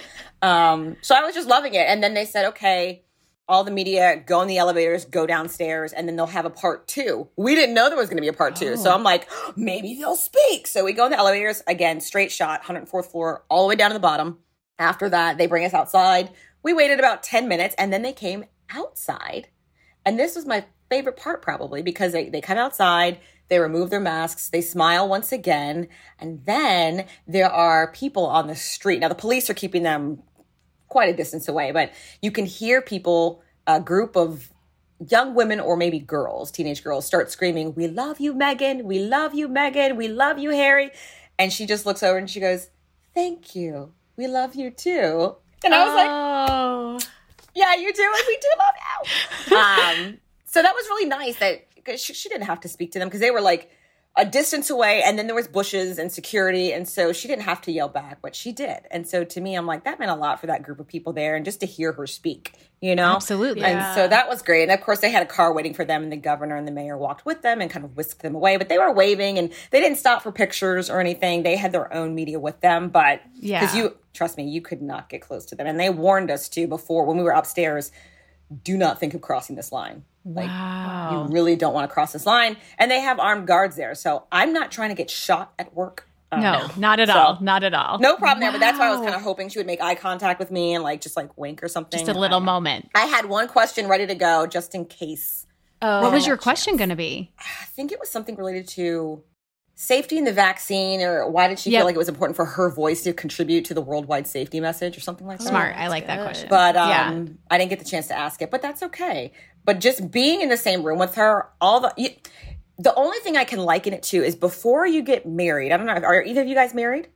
[0.43, 1.87] Um, so I was just loving it.
[1.87, 3.05] And then they said, okay,
[3.49, 6.89] all the media go in the elevators, go downstairs, and then they'll have a part
[6.89, 7.29] two.
[7.37, 8.77] We didn't know there was going to be a part two.
[8.77, 10.67] So I'm like, maybe they'll speak.
[10.67, 13.91] So we go in the elevators, again, straight shot, 104th floor, all the way down
[13.91, 14.39] to the bottom.
[14.79, 16.31] After that, they bring us outside.
[16.63, 19.49] We waited about 10 minutes and then they came outside.
[20.05, 24.01] And this was my favorite part probably because they, they come outside, they remove their
[24.01, 29.01] masks, they smile once again, and then there are people on the street.
[29.01, 30.23] Now the police are keeping them
[30.89, 34.51] quite a distance away, but you can hear people, a group of
[35.09, 38.85] young women or maybe girls, teenage girls, start screaming, We love you, Meghan.
[38.85, 39.97] We love you, Meghan.
[39.97, 40.91] We love you, Harry.
[41.39, 42.69] And she just looks over and she goes,
[43.15, 43.93] Thank you.
[44.17, 45.37] We love you too.
[45.65, 46.99] And I was like, oh.
[47.55, 48.75] yeah, you do, and we do love
[49.49, 49.57] you.
[49.57, 52.99] um, so that was really nice that because she, she didn't have to speak to
[52.99, 53.71] them because they were like
[54.15, 57.63] a distance away, and then there was bushes and security, and so she didn't have
[57.63, 58.81] to yell back, but she did.
[58.91, 61.15] And so to me, I'm like that meant a lot for that group of people
[61.15, 63.63] there, and just to hear her speak, you know, Absolutely.
[63.65, 64.65] And so that was great.
[64.65, 66.73] And of course, they had a car waiting for them, and the governor and the
[66.73, 68.59] mayor walked with them and kind of whisked them away.
[68.59, 71.43] But they were waving, and they didn't stop for pictures or anything.
[71.43, 73.61] They had their own media with them, but Yeah.
[73.61, 76.51] because you trust me, you could not get close to them, and they warned us
[76.51, 77.91] too before when we were upstairs.
[78.65, 80.05] Do not think of crossing this line.
[80.25, 81.27] Like wow.
[81.27, 83.95] you really don't want to cross this line, and they have armed guards there.
[83.95, 86.09] So I'm not trying to get shot at work.
[86.31, 87.39] Um, No, not at So- all.
[87.41, 87.99] Not at all.
[87.99, 88.53] no problem there.
[88.53, 90.75] But that's why I was kind of hoping she would make eye contact with me
[90.75, 91.99] and like just like wink or something.
[91.99, 92.89] Just a little moment.
[92.95, 95.47] I had one question ready to go just in case.
[95.83, 96.03] Oh.
[96.03, 97.33] What was your question going to be?
[97.39, 99.23] I think it was something related to
[99.75, 101.81] safety in the vaccine, or why did she Yep.
[101.81, 104.97] feel like it was important for her voice to contribute to the worldwide safety message,
[104.97, 105.49] or something like that.
[105.49, 105.75] Smart.
[105.77, 106.49] I like that question.
[106.49, 107.25] But um, Yeah.
[107.51, 109.33] I didn't get the chance to ask it, but that's okay.
[109.65, 112.11] But just being in the same room with her, all the you,
[112.79, 115.73] the only thing I can liken it to is before you get married.
[115.73, 115.95] I don't know.
[115.95, 117.09] Are either of you guys married?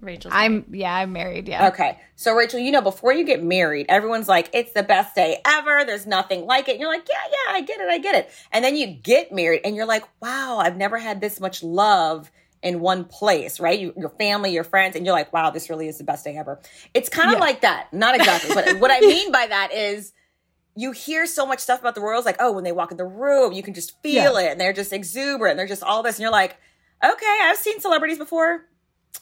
[0.00, 0.30] Rachel?
[0.34, 1.48] I'm, yeah, I'm married.
[1.48, 1.68] Yeah.
[1.68, 1.98] Okay.
[2.16, 5.84] So Rachel, you know, before you get married, everyone's like, it's the best day ever.
[5.84, 6.72] There's nothing like it.
[6.72, 7.88] And you're like, yeah, yeah, I get it.
[7.88, 8.30] I get it.
[8.52, 12.30] And then you get married and you're like, wow, I've never had this much love
[12.62, 13.78] in one place, right?
[13.78, 16.36] You, your family, your friends, and you're like, wow, this really is the best day
[16.36, 16.60] ever.
[16.94, 17.40] It's kind of Yeah.
[17.44, 17.92] like that.
[17.92, 18.54] Not exactly.
[18.54, 20.12] but what I mean by that is
[20.74, 23.04] you hear so much stuff about the royals, like, oh, when they walk in the
[23.04, 24.46] room, you can just feel it.
[24.50, 25.52] And they're just exuberant.
[25.52, 26.16] And They're just all this.
[26.16, 26.56] And you're like,
[27.04, 28.64] okay, I've seen celebrities before.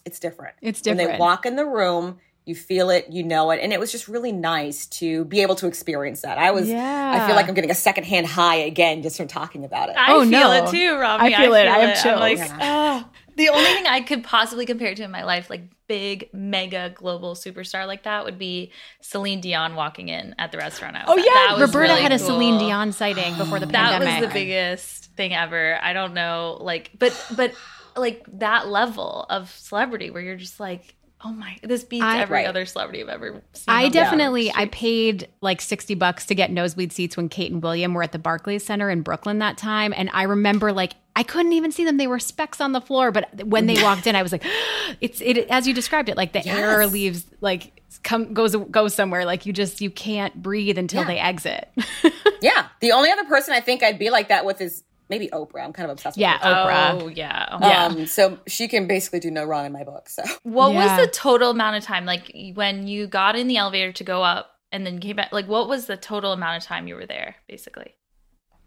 [0.04, 0.54] It's different.
[0.62, 1.09] It's different.
[1.09, 3.59] When they walk in the room, you feel it, you know it.
[3.61, 6.38] And it was just really nice to be able to experience that.
[6.38, 7.20] I was, yeah.
[7.20, 9.96] I feel like I'm getting a secondhand high again just from talking about it.
[9.98, 10.52] I Oh, feel no.
[10.64, 11.35] it too, Robbie.
[11.35, 11.66] I feel it.
[11.66, 12.20] I have I'm chills.
[12.20, 13.02] like, Yeah.
[13.02, 13.11] oh.
[13.37, 17.35] The only thing I could possibly compare to in my life, like big, mega global
[17.35, 20.96] superstar like that, would be Celine Dion walking in at the restaurant.
[20.96, 21.26] I was Oh at.
[21.26, 22.28] yeah, That was Roberta really had a cool.
[22.28, 24.09] Celine Dion sighting before the pandemic.
[24.09, 25.78] That was the biggest thing ever.
[25.82, 27.52] I don't know, like, but but
[27.96, 32.35] like that level of celebrity where you're just like, oh my, this beats I- every
[32.38, 32.46] Right.
[32.46, 33.64] other celebrity I've ever seen.
[33.68, 34.52] I definitely.
[34.54, 38.12] I paid like 60 bucks to get nosebleed seats when Kate and William were at
[38.12, 41.85] the Barclays Center in Brooklyn that time and I remember like I couldn't even see
[41.87, 44.44] them they were specks on the floor but when they walked in I was like
[45.00, 49.24] it's it as you described it like the air leaves like come goes goes somewhere
[49.24, 51.06] like you just you can't breathe until Yeah.
[51.09, 51.68] they exit.
[52.42, 52.66] Yeah.
[52.80, 55.64] The only other person I think I'd be like that with is maybe Oprah.
[55.64, 56.66] I'm kind of obsessed with yeah, Oprah.
[56.66, 57.03] Oprah.
[57.03, 57.49] Oh yeah.
[57.53, 57.85] Oh, Yeah.
[57.87, 60.09] Um, so she can basically do no wrong in my book.
[60.09, 60.97] So What Yeah.
[60.99, 62.05] was the total amount of time?
[62.05, 65.47] Like when you got in the elevator to go up and then came back, like
[65.49, 67.95] what was the total amount of time you were there, basically?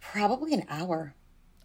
[0.02, 1.14] probably an hour.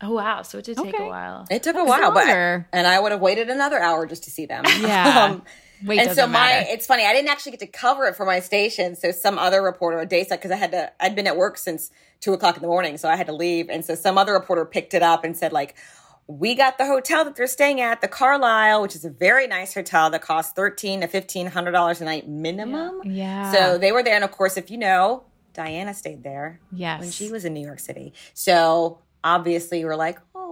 [0.02, 0.42] Oh wow.
[0.42, 1.04] So it did take Okay.
[1.04, 1.46] a while.
[1.50, 4.44] It took a while, but and I would have waited another hour just to see
[4.46, 4.64] them.
[4.80, 5.24] Yeah.
[5.30, 5.42] um,
[5.88, 6.66] And so my matter.
[6.70, 9.62] it's funny i didn't actually get to cover it for my station so some other
[9.62, 12.62] reporter a day because i had to i'd been at work since two o'clock in
[12.62, 15.24] the morning so i had to leave and so some other reporter picked it up
[15.24, 15.74] and said like
[16.26, 19.74] we got the hotel that they're staying at the carlyle which is a very nice
[19.74, 23.52] hotel that costs 13 to 1500 dollars a night minimum Yeah.
[23.52, 27.00] so they were there and of course if you know diana stayed there yes.
[27.00, 30.43] when she was in new york city so obviously we're like oh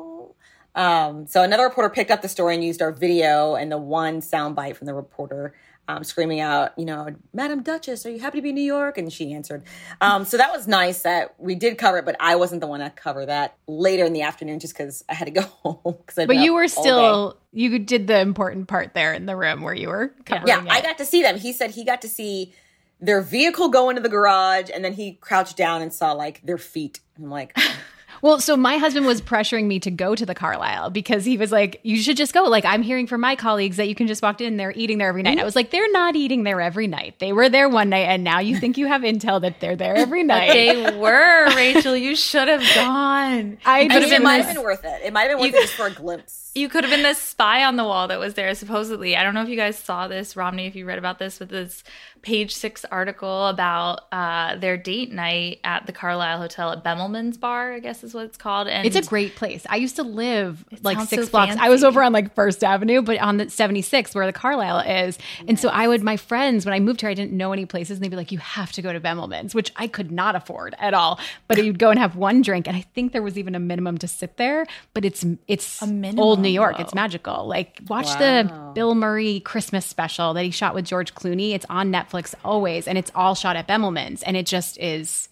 [0.75, 4.21] Um, so another reporter picked up the story and used our video and the one
[4.21, 5.55] soundbite from the reporter
[5.89, 8.99] um, screaming out, you know, Madam Duchess, are you happy to be in New York?
[8.99, 9.65] And she answered.
[10.01, 12.81] Um, so that was nice that we did cover it, but I wasn't the one
[12.81, 15.97] to cover that later in the afternoon just because I had to go home.
[16.15, 19.89] But you were still, you did the important part there in the room where you
[19.89, 20.71] were covering Yeah, it.
[20.71, 21.39] I got to see them.
[21.39, 22.55] He said he got to see
[23.01, 26.59] their vehicle go into the garage and then he crouched down and saw like their
[26.59, 27.01] feet.
[27.19, 27.57] I'm like,
[28.23, 31.51] Well, so my husband was pressuring me to go to the Carlyle because he was
[31.51, 34.23] like, "You should just go." Like I'm hearing from my colleagues that you can just
[34.23, 35.33] walk in, they're eating there every night.
[35.33, 35.45] I mm-hmm.
[35.45, 37.19] was like, "They're not eating there every night.
[37.19, 39.97] They were there one night, and now you think you have intel that they're there
[39.97, 41.97] every night." They were, Rachel.
[41.97, 43.59] You should have gone.
[43.65, 45.03] I You could mean, have it been might this- have been worth it.
[45.05, 46.53] It might have been worth it just for a glimpse.
[46.55, 49.17] You could have been the spy on the wall that was there, supposedly.
[49.17, 51.49] I don't know if you guys saw this, Romney, if you read about this, with
[51.49, 51.83] this
[52.23, 57.73] page six article about uh, their date night at the Carlyle Hotel at Bemelman's Bar,
[57.73, 58.69] I guess is what it's called.
[58.69, 59.67] And It's a great place.
[59.69, 61.57] I used to live like six so blocks.
[61.59, 65.19] I was over on like First Avenue, but on the 76 where the Carlyle is.
[65.49, 67.99] And so I would, my friends, when I moved here, I didn't know any places.
[67.99, 70.77] And they'd be like, you have to go to Bemelman's, which I could not afford
[70.79, 71.19] at all.
[71.49, 72.69] But you'd go and have one drink.
[72.69, 76.21] And I think there was even a minimum to sit there, but it's, it's minimum,
[76.21, 76.77] old New York.
[76.77, 76.85] though.
[76.85, 77.49] It's magical.
[77.49, 81.53] Like watch the Bill Murray Christmas special that he shot with George Clooney.
[81.53, 82.12] It's on Netflix
[82.44, 82.87] always.
[82.88, 84.22] And it's all shot at Bemelman's.
[84.22, 85.29] And it just is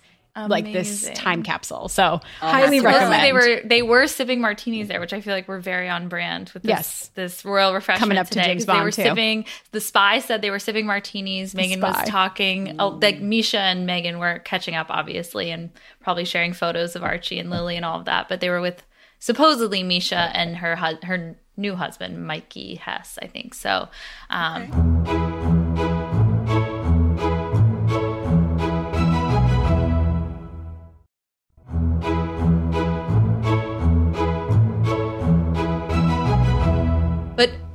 [0.48, 1.88] like this time capsule.
[1.88, 3.22] So highly Supposedly recommend.
[3.24, 6.50] They were they were sipping martinis there, which I feel like we're very on brand
[6.54, 7.10] with this Yes.
[7.14, 8.46] this royal refreshment Coming up to today.
[8.46, 9.02] James 'cause they Bond, were too.
[9.02, 9.44] sipping.
[9.72, 11.52] The spy said they were sipping martinis.
[11.52, 12.76] Meghan was talking.
[12.78, 17.38] Oh, like Misha and Meghan were catching up, obviously, and probably sharing photos of Archie
[17.38, 18.28] and Lily and all of that.
[18.28, 18.82] But they were with
[19.18, 23.52] supposedly Misha and her her new husband Mikey Hess, I think.
[23.52, 23.88] So.
[24.30, 25.39] Um, But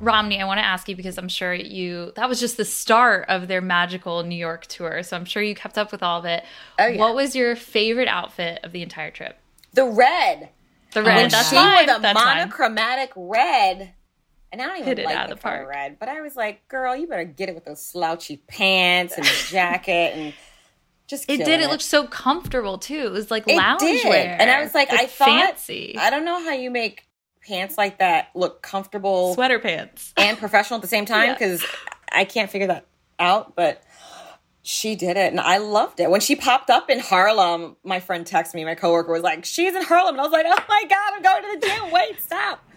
[0.05, 3.25] Romney, I want to ask you because I'm sure you that was just the start
[3.27, 5.03] of their magical New York tour.
[5.03, 6.43] So I'm sure you kept up with all of it.
[6.79, 6.99] Oh, yeah.
[6.99, 9.37] What was your favorite outfit of the entire trip?
[9.73, 10.49] The red.
[10.93, 11.15] The red.
[11.15, 11.87] When that's she fine.
[11.87, 12.37] wore the that's fine.
[12.37, 13.93] monochromatic red.
[14.51, 15.69] And I don't even Hit it like out the of the color park.
[15.69, 19.25] red, but I was like, girl, you better get it with those slouchy pants and
[19.25, 20.33] the jacket and
[21.07, 21.59] just It did.
[21.61, 23.07] It looked so comfortable too.
[23.07, 24.37] It was like It loungewear.
[24.39, 27.05] And I was like, I thought fancy I don't know how you make
[27.47, 30.13] pants like that look comfortable sweater pants.
[30.17, 31.33] and professional at the same time Yeah.
[31.33, 31.65] because
[32.11, 32.85] I can't figure that
[33.19, 33.55] out.
[33.55, 33.83] But
[34.63, 36.09] she did it, and I loved it.
[36.09, 38.65] When she popped up in Harlem, my friend texted me.
[38.65, 41.21] My coworker was like, "She's in Harlem," and I was like, "Oh my god, I'm
[41.21, 41.91] going to the gym!
[41.91, 42.67] Wait, stop."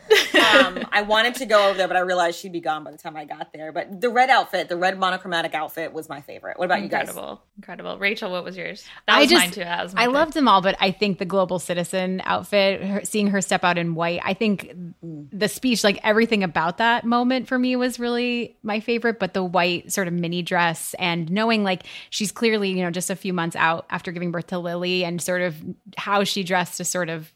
[0.55, 2.99] Um, I wanted to go over there, but I realized she'd be gone by the
[2.99, 3.73] time I got there.
[3.73, 6.59] But the red outfit, the red monochromatic outfit, was my favorite.
[6.59, 7.09] What about you guys?
[7.09, 7.99] Incredible, incredible.
[7.99, 8.85] Rachel, what was yours?
[9.07, 9.61] That I was just, mine too.
[9.61, 10.15] That was my I pick.
[10.15, 13.79] loved them all, but I think the global citizen outfit, her, seeing her step out
[13.79, 18.57] in white, I think the speech, like everything about that moment for me was really
[18.63, 19.19] my favorite.
[19.19, 23.11] But the white sort of mini dress and knowing like she's clearly, you know, just
[23.11, 25.57] a few months out after giving birth to Lily and sort of
[25.97, 27.33] how she dressed to sort of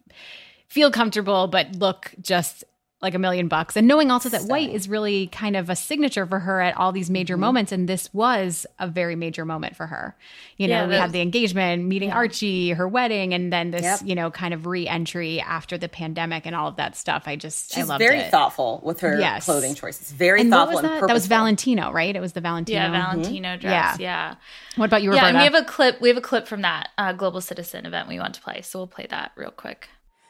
[0.72, 2.64] feel comfortable, but look just
[3.02, 3.76] like a million bucks.
[3.76, 6.92] And knowing also that white is really kind of a signature for her at all
[6.92, 7.72] these major moments.
[7.72, 10.14] And this was a very major moment for her.
[10.56, 13.82] You know, Yeah, we the- had the engagement, meeting Archie, her wedding, and then this,
[13.82, 14.00] Yep.
[14.04, 17.24] you know, kind of re entry after the pandemic and all of that stuff.
[17.26, 18.30] I just, I She's loved very it.
[18.30, 19.46] thoughtful with her Yes.
[19.46, 20.12] clothing choices.
[20.12, 21.00] Very And what thoughtful was that?
[21.00, 21.26] and That was.
[21.26, 22.14] Valentino, right?
[22.14, 22.78] It was the Valentino.
[22.82, 23.98] Yeah, Valentino dress.
[23.98, 24.30] Yeah.
[24.30, 24.34] Yeah.
[24.76, 25.28] What about you, Yeah, Roberta?
[25.28, 26.00] and we have a clip.
[26.00, 28.78] We have a clip from that uh, Global Citizen event we want to play, so
[28.78, 29.88] we'll play that real quick.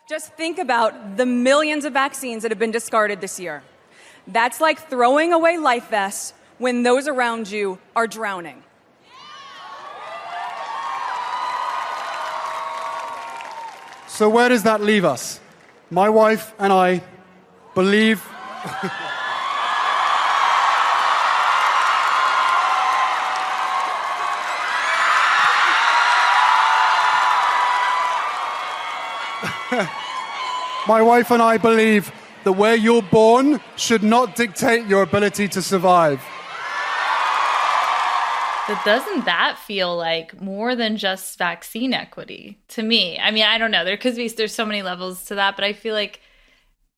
[0.08, 3.62] Just think about the millions of vaccines that have been discarded this year.
[4.26, 8.62] That's like throwing away life vests when those around you are drowning.
[14.08, 15.40] So, where does that leave us?
[15.90, 17.02] My wife and I
[17.74, 18.22] believe.
[30.86, 32.12] My wife and I believe
[32.44, 36.22] that where you're born should not dictate your ability to survive.
[38.68, 43.18] But doesn't that feel like more than just vaccine equity to me?
[43.18, 43.84] I mean, I don't know.
[43.84, 46.20] There could be there's so many levels to that, but I feel like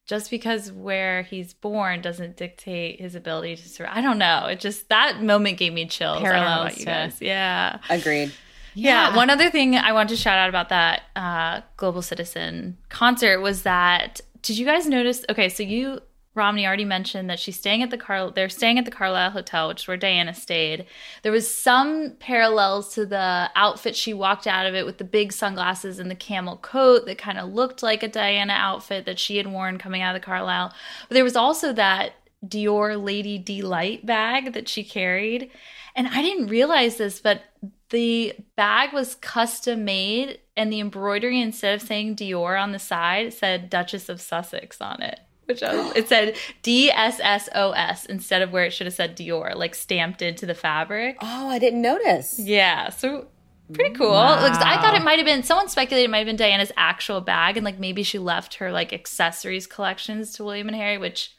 [0.07, 3.97] just because where he's born doesn't dictate his ability to survive.
[3.97, 4.47] I don't know.
[4.47, 6.19] It just that moment gave me chills.
[6.19, 7.17] I don't know about you guys.
[7.21, 7.79] Yeah.
[7.89, 8.33] Agreed.
[8.75, 9.17] Yeah.
[9.17, 13.63] One other thing I want to shout out about that uh, Global Citizen concert was
[13.63, 15.25] that did you guys notice?
[15.31, 16.01] Okay, so you
[16.35, 19.69] Romney already mentioned that she's staying at the Car they're staying at the Carlyle Hotel,
[19.69, 20.87] which is where Diana stayed.
[21.23, 25.33] There was some parallels to the outfit she walked out of it with the big
[25.33, 29.37] sunglasses and the camel coat that kind of looked like a Diana outfit that she
[29.37, 30.75] had worn coming out of the Carlyle.
[31.09, 35.51] But there was also that Dior Lady D-Lite bag that she carried.
[35.97, 37.43] And I didn't realize this, but
[37.91, 43.33] the bag was custom made and the embroidery instead of saying Dior on the side
[43.33, 48.07] said Duchess of Sussex on it which was, it said D S S O S
[48.07, 51.17] instead of where it should have said Dior, like stamped into the fabric.
[51.21, 52.39] Oh, I didn't notice.
[52.39, 53.29] Yeah, so
[53.73, 54.11] pretty cool.
[54.11, 54.39] Wow.
[54.39, 57.57] I thought it might have been someone speculated it might have been Diana's actual bag,
[57.57, 61.33] and like maybe she left her like accessories collections to William and Harry, which.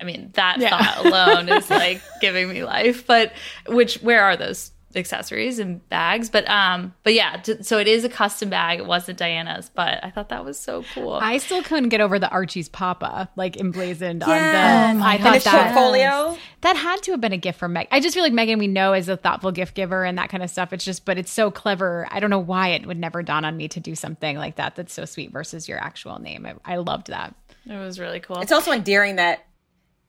[0.00, 0.70] I mean, that yeah.
[0.70, 3.06] thought alone is like giving me life.
[3.06, 3.32] But
[3.68, 8.04] which, where are those accessories and bags but um but yeah t- so it is
[8.04, 8.78] a custom bag.
[8.78, 11.14] It wasn't diana's but i thought that was so cool.
[11.14, 14.90] I still couldn't get over the archie's papa like emblazoned yes.
[14.90, 16.36] on the oh i thought that portfolio?
[16.62, 17.88] That had to have been a gift from meg.
[17.90, 20.42] I just feel like Meghan we know is a thoughtful gift giver and that kind
[20.42, 20.72] of stuff.
[20.72, 22.06] It's just but it's so clever.
[22.10, 24.76] I don't know why it would never dawn on me to do something like that
[24.76, 26.46] that's so sweet versus your actual name.
[26.46, 27.34] I, I loved that.
[27.68, 28.40] It was really cool.
[28.40, 29.44] It's also endearing that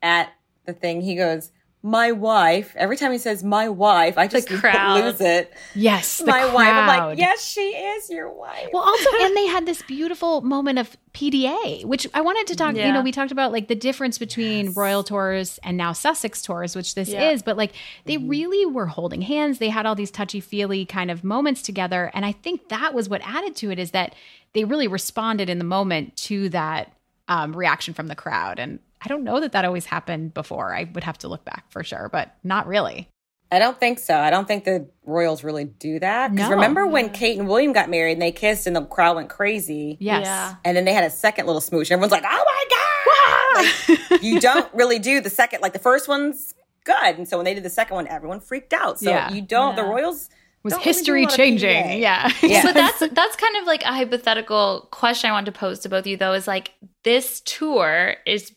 [0.01, 0.31] at
[0.65, 1.51] the thing he goes
[1.85, 2.73] my wife.
[2.77, 5.53] Every time he says my wife, I just lose it.
[5.75, 6.53] Yes, my crowd.
[6.53, 6.73] wife.
[6.73, 8.69] I'm like, yes, she is your wife.
[8.71, 12.75] Well, also, and they had this beautiful moment of PDA, which I wanted to talk.
[12.75, 12.87] Yeah.
[12.87, 14.77] You know, we talked about like the difference between yes.
[14.77, 17.31] Royal Tours and now Sussex Tours, which this yeah.
[17.31, 17.43] is.
[17.43, 17.73] But like,
[18.05, 18.29] they mm-hmm.
[18.29, 19.59] really were holding hands.
[19.59, 23.09] They had all these touchy feely kind of moments together, and I think that was
[23.09, 24.15] what added to it is that
[24.53, 26.93] they really responded in the moment to that
[27.27, 30.73] um, reaction from the crowd and I don't know that that always happened before.
[30.73, 33.09] I would have to look back for sure, but not really.
[33.51, 34.17] I don't think so.
[34.17, 36.31] I don't think the Royals really do that.
[36.31, 36.55] Because no.
[36.55, 39.97] remember when Kate and William got married and they kissed and the crowd went crazy?
[39.99, 40.25] Yes.
[40.25, 40.55] Yeah.
[40.65, 41.91] And then they had a second little smooch.
[41.91, 44.09] Everyone's like, oh my God.
[44.09, 47.17] like, you don't really do the second, like the first one's good.
[47.17, 48.99] And so when they did the second one, everyone freaked out.
[48.99, 49.31] So yeah.
[49.31, 49.83] you don't, yeah.
[49.83, 50.31] the Royals
[50.63, 52.01] was history really changing.
[52.01, 52.31] Yeah.
[52.41, 52.63] yeah.
[52.63, 56.01] so that's that's kind of like a hypothetical question I want to pose to both
[56.01, 56.71] of you though is like
[57.03, 58.51] this tour is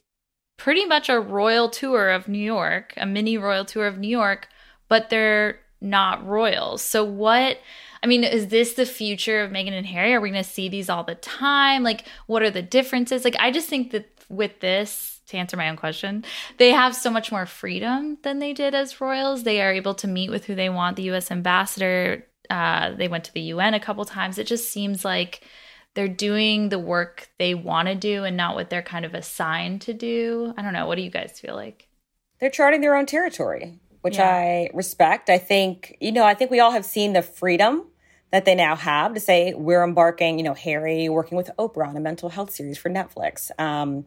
[0.56, 4.48] pretty much a royal tour of New York, a mini royal tour of New York,
[4.88, 6.82] but they're not royals.
[6.82, 7.58] So what
[8.02, 10.14] I mean, is this the future of Meghan and Harry?
[10.14, 11.82] Are we going to see these all the time?
[11.82, 13.24] Like what are the differences?
[13.24, 16.24] Like I just think that with this to answer my own question,
[16.58, 19.42] they have so much more freedom than they did as royals.
[19.42, 22.24] They are able to meet with who they want, the US ambassador.
[22.48, 24.38] Uh, they went to the UN a couple times.
[24.38, 25.42] It just seems like
[25.96, 29.80] they're doing the work they want to do and not what they're kind of assigned
[29.80, 30.52] to do.
[30.56, 30.86] I don't know.
[30.86, 31.88] What do you guys feel like?
[32.38, 34.28] They're charting their own territory, which yeah.
[34.28, 35.30] I respect.
[35.30, 37.86] I think, you know, I think we all have seen the freedom
[38.30, 41.96] that they now have to say we're embarking, you know, Harry working with Oprah on
[41.96, 43.50] a mental health series for Netflix.
[43.58, 44.04] Um,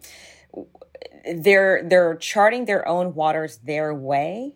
[1.35, 4.55] they're they're charting their own waters their way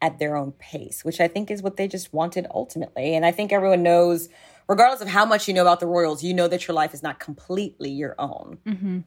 [0.00, 3.14] at their own pace, which I think is what they just wanted ultimately.
[3.14, 4.28] And I think everyone knows
[4.68, 7.02] regardless of how much you know about the Royals, you know that your life is
[7.02, 8.58] not completely your own.
[8.66, 8.98] Mm-hmm.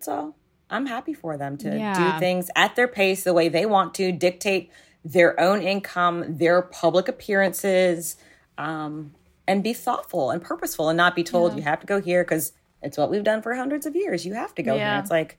[0.00, 0.34] So
[0.68, 2.12] I'm happy for them to yeah.
[2.12, 4.70] do things at their pace, the way they want to, dictate
[5.04, 8.16] their own income, their public appearances,
[8.58, 9.14] um,
[9.48, 11.56] and be thoughtful and purposeful and not be told yeah.
[11.56, 14.24] you have to go here because it's what we've done for hundreds of years.
[14.24, 14.92] You have to go yeah.
[14.92, 15.00] here.
[15.00, 15.38] It's like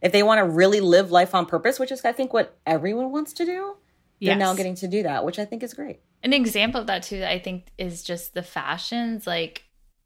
[0.00, 3.10] if they want to really live life on purpose, which is I think what everyone
[3.10, 3.76] wants to do,
[4.20, 4.38] they're yes.
[4.38, 6.00] now getting to do that, which I think is great.
[6.22, 9.26] An example of that too, I think, is just the fashions.
[9.26, 9.64] Like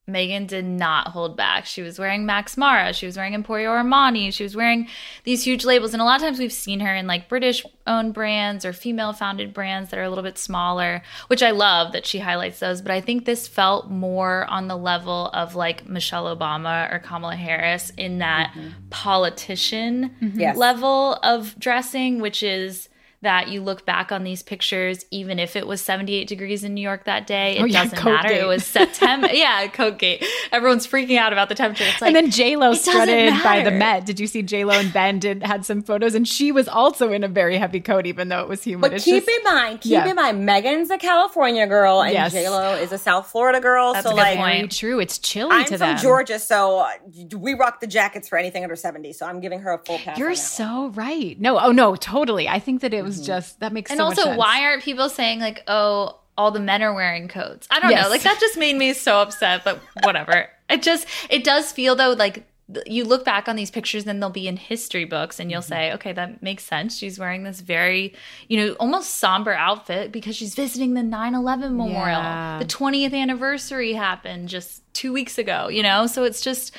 [0.09, 1.65] Meghan did not hold back.
[1.65, 4.89] She was wearing Max Mara, she was wearing Emporio Armani, she was wearing
[5.23, 5.93] these huge labels.
[5.93, 9.13] And a lot of times we've seen her in like British owned brands or female
[9.13, 12.83] founded brands that are a little bit smaller, which I love that she highlights those.
[12.83, 17.37] But I think this felt more on the level of like Michelle Obama or Kamala
[17.37, 18.71] Harris in that mm-hmm.
[18.91, 20.59] politician mm-hmm.
[20.59, 22.89] level of dressing, which is
[23.23, 26.81] that you look back on these pictures, even if it was 78 degrees in New
[26.81, 28.29] York that day, it oh, yeah, doesn't matter.
[28.29, 28.41] Gate.
[28.41, 29.29] It was September.
[29.33, 30.25] yeah, Coat Gate.
[30.51, 31.85] Everyone's freaking out about the temperature.
[31.85, 34.05] It's like, and then J Lo strutted by the Met.
[34.07, 37.13] Did you see J Lo and Ben did had some photos, and she was also
[37.13, 38.83] in a very heavy coat, even though it was humid.
[38.83, 40.09] But it's keep just, in mind, keep yeah.
[40.09, 42.33] in mind, Meghan's a California girl, and yes.
[42.33, 43.93] J Lo is a South Florida girl.
[43.93, 44.99] That's so like, very true.
[44.99, 46.91] It's chilly I'm to from Georgia, so uh,
[47.37, 49.13] we rock the jackets for anything under 70.
[49.13, 50.19] So I'm giving her a full pass.
[50.19, 51.41] You're so right.
[51.41, 52.49] No, oh no, totally.
[52.49, 53.27] I think that it was mm-hmm.
[53.27, 56.83] just that makes and so also, why aren't people saying like, "Oh, all the men
[56.83, 57.67] are wearing coats"?
[57.71, 58.05] I don't yes.
[58.05, 58.11] know.
[58.11, 59.65] Like that just made me so upset.
[59.65, 60.49] But whatever.
[60.69, 62.45] it just it does feel though like
[62.87, 65.69] you look back on these pictures and they'll be in history books and you'll mm-hmm.
[65.69, 68.15] say okay that makes sense she's wearing this very
[68.49, 72.59] you know almost somber outfit because she's visiting the 9-11 memorial yeah.
[72.59, 76.75] the 20th anniversary happened just two weeks ago you know so it's just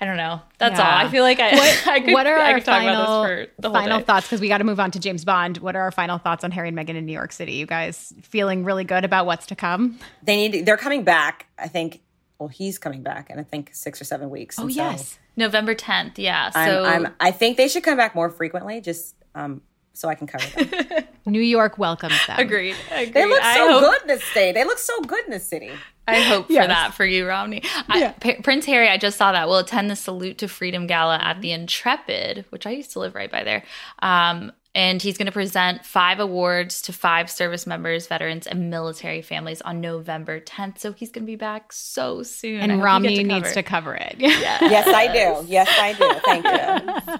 [0.00, 0.40] I don't know.
[0.58, 0.90] That's Yeah.
[1.00, 1.06] all.
[1.06, 1.54] I feel like I.
[1.54, 3.78] What, I could, what are I our could talk final, about this for the whole
[3.80, 4.04] final day.
[4.04, 4.26] thoughts?
[4.26, 5.58] Because we got to move on to James Bond.
[5.58, 7.52] What are our final thoughts on Harry and Meghan in New York City?
[7.54, 9.98] You guys feeling really good about what's to come?
[10.22, 10.64] They need.
[10.66, 11.46] They're coming back.
[11.58, 12.00] I think.
[12.38, 14.58] Well, he's coming back in I think six or seven weeks.
[14.58, 16.12] Oh And so yes, November 10th.
[16.16, 16.50] Yeah.
[16.54, 17.08] I'm, So I'm.
[17.20, 19.60] I think they should come back more frequently, just um,
[19.92, 21.04] so I can cover them.
[21.26, 22.38] New York welcomes them.
[22.38, 22.74] agreed.
[22.90, 23.12] agreed.
[23.12, 24.52] they look so hope- good in this state.
[24.52, 25.70] They look so good in this city.
[26.10, 26.64] I hope Yes.
[26.64, 27.62] for that for you, Romney.
[27.94, 28.12] Yeah.
[28.12, 31.40] P- Prince Harry, I just saw that, will attend the Salute to Freedom Gala at
[31.40, 33.62] the Intrepid, which I used to live right by there.
[34.00, 39.20] Um, and he's going to present five awards to five service members, veterans, and military
[39.20, 40.78] families on November 10th.
[40.78, 42.60] So he's going to be back so soon.
[42.60, 44.14] And Romney get needs cover to cover it.
[44.18, 45.46] Yes, I do.
[45.48, 46.20] Yes, I do.
[46.24, 47.18] Thank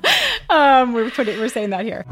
[0.48, 0.54] you.
[0.54, 2.04] um, we're putting, we're saying that here.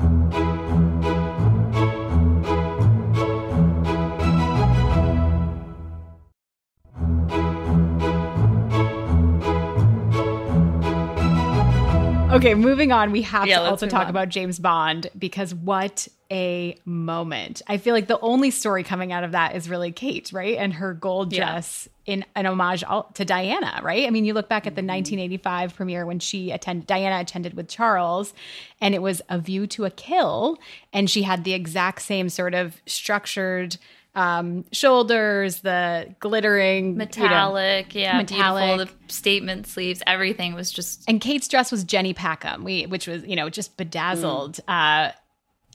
[12.38, 13.10] Okay, moving on.
[13.10, 14.10] We have Yeah, to also talk on.
[14.10, 17.62] about James Bond because what a moment.
[17.66, 20.56] I feel like the only story coming out of that is really Kate, right?
[20.56, 21.46] And her gold Yeah.
[21.46, 22.84] dress in an homage
[23.14, 24.06] to Diana, right?
[24.06, 24.88] I mean, you look back at the Mm-hmm.
[24.88, 28.34] 1985 premiere when she attended, Diana attended with Charles,
[28.80, 30.58] and it was A View to a Kill.
[30.92, 33.78] And she had the exact same sort of structured
[34.18, 38.88] um, shoulders, the glittering you know, Metallic, yeah, metallic.
[38.88, 43.24] The statement sleeves, everything was just and Kate's dress was Jenny Packham, we, which was
[43.24, 44.58] you know just bedazzled.
[44.66, 45.12] Uh,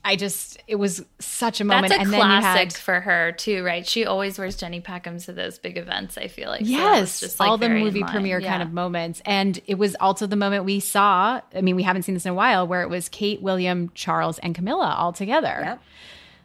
[0.06, 3.00] I just it was such a moment, That's a and then you classic had for
[3.00, 3.86] her too, right?
[3.86, 6.18] She always wears Jenny Packhams to those big events.
[6.18, 8.10] I feel like So it was yes, just, like, all the movie line.
[8.10, 11.40] premiere kind of moments, and it was also the moment we saw.
[11.54, 14.38] I mean, we haven't seen this in a while, where it was Kate, William, Charles,
[14.40, 15.60] and Camilla all together.
[15.64, 15.82] Yep.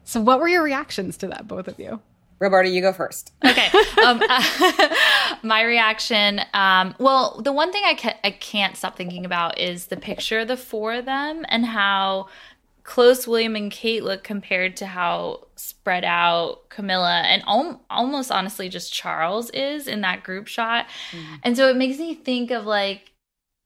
[0.09, 1.99] So, what were your reactions to that, both of you?
[2.39, 3.31] Roberta, you go first.
[3.45, 3.69] okay.
[4.03, 4.17] Um,
[5.43, 6.41] my reaction.
[6.55, 10.39] Um, well, the one thing I ca- I can't stop thinking about is the picture
[10.39, 12.27] of the four of them and how
[12.81, 18.67] close William and Kate look compared to how spread out Camilla and al- almost honestly
[18.67, 20.87] just Charles is in that group shot.
[21.43, 23.11] And so it makes me think of like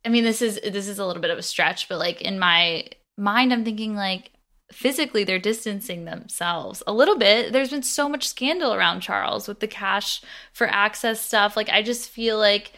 [0.03, 2.37] I mean this is this is a little bit of a stretch but like in
[2.37, 2.87] my
[3.17, 4.31] mind I'm thinking like
[4.71, 7.53] physically they're distancing themselves a little bit.
[7.53, 11.55] There's been so much scandal around Charles with the cash for access stuff.
[11.55, 12.73] Like I just feel like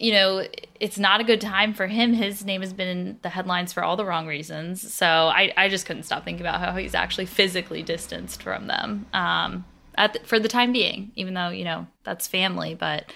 [0.00, 0.46] you know,
[0.78, 2.12] it's not a good time for him.
[2.12, 4.94] His name has been in the headlines for all the wrong reasons.
[4.94, 9.06] So I, I just couldn't stop thinking about how he's actually physically distanced from them
[9.12, 9.64] um,
[9.96, 12.76] at the, for the time being, even though, you know, that's family.
[12.76, 13.12] But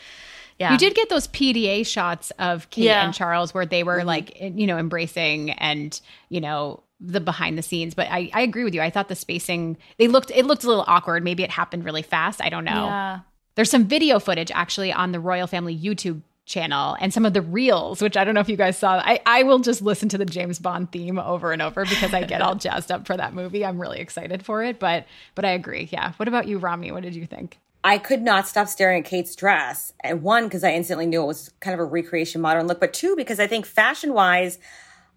[0.59, 0.73] yeah.
[0.73, 3.05] You did get those PDA shots of Kate Yeah.
[3.05, 4.07] and Charles where they were Mm-hmm.
[4.09, 6.01] like, you know, embracing and,
[6.31, 7.95] you know, the behind the scenes.
[7.95, 8.81] But I, I agree with you.
[8.81, 11.25] I thought the spacing, they looked, it looked a little awkward.
[11.25, 12.41] Maybe it happened really fast.
[12.41, 12.87] I don't know.
[12.87, 13.21] Yeah.
[13.55, 17.43] There's some video footage actually on the Royal Family YouTube channel and some of the
[17.43, 18.95] reels, which I don't know if you guys saw.
[18.95, 22.25] I, I will just listen to the James Bond theme over and over because I
[22.25, 23.65] get all jazzed up for that movie.
[23.65, 24.79] I'm really excited for it.
[24.79, 25.89] But but I agree.
[25.93, 26.13] Yeah.
[26.17, 26.93] What about you, Romney?
[26.93, 27.59] What did you think?
[27.85, 29.93] I could not stop staring at Kate's dress.
[30.01, 32.93] And one, because I instantly knew it was kind of a recreation modern look, but
[32.93, 34.59] two, because I think fashion wise,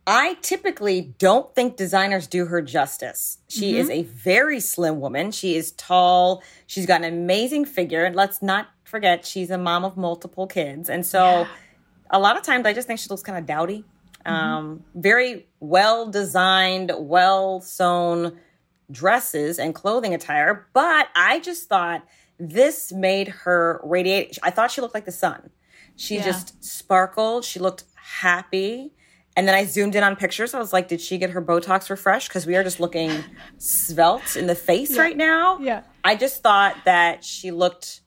[0.08, 3.40] I typically don't think designers do her justice.
[3.48, 5.32] She is a very slim woman.
[5.32, 6.44] She is tall.
[6.68, 8.06] She's got an amazing figure.
[8.06, 10.90] And let's not forget, she's a mom of multiple kids.
[10.90, 11.48] And so
[12.12, 13.84] a lot of times I just think she looks kind of dowdy.
[14.28, 18.38] Um, very well designed, well sewn
[18.92, 22.06] dresses and clothing attire, but I just thought
[22.40, 24.38] this made her radiate.
[24.44, 25.50] I thought she looked like the sun.
[25.96, 27.46] She just sparkled.
[27.46, 28.92] She looked happy.
[29.38, 30.54] And then I zoomed in on pictures.
[30.54, 32.30] I was like, did she get her Botox refreshed?
[32.30, 33.12] Because we are just looking
[33.58, 35.60] svelte in the face right now.
[35.60, 35.84] Yeah.
[36.04, 38.02] I just thought that she looked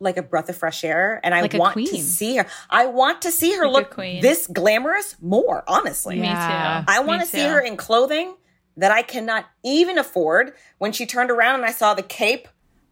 [0.00, 1.20] like a breath of fresh air.
[1.22, 2.46] And I Like want to see her.
[2.68, 6.16] I want to see her Like look this glamorous more, honestly.
[6.18, 6.34] Me too.
[6.34, 8.34] I want to see her in clothing
[8.76, 10.52] that I cannot even afford.
[10.78, 12.48] When she turned around and I saw the cape,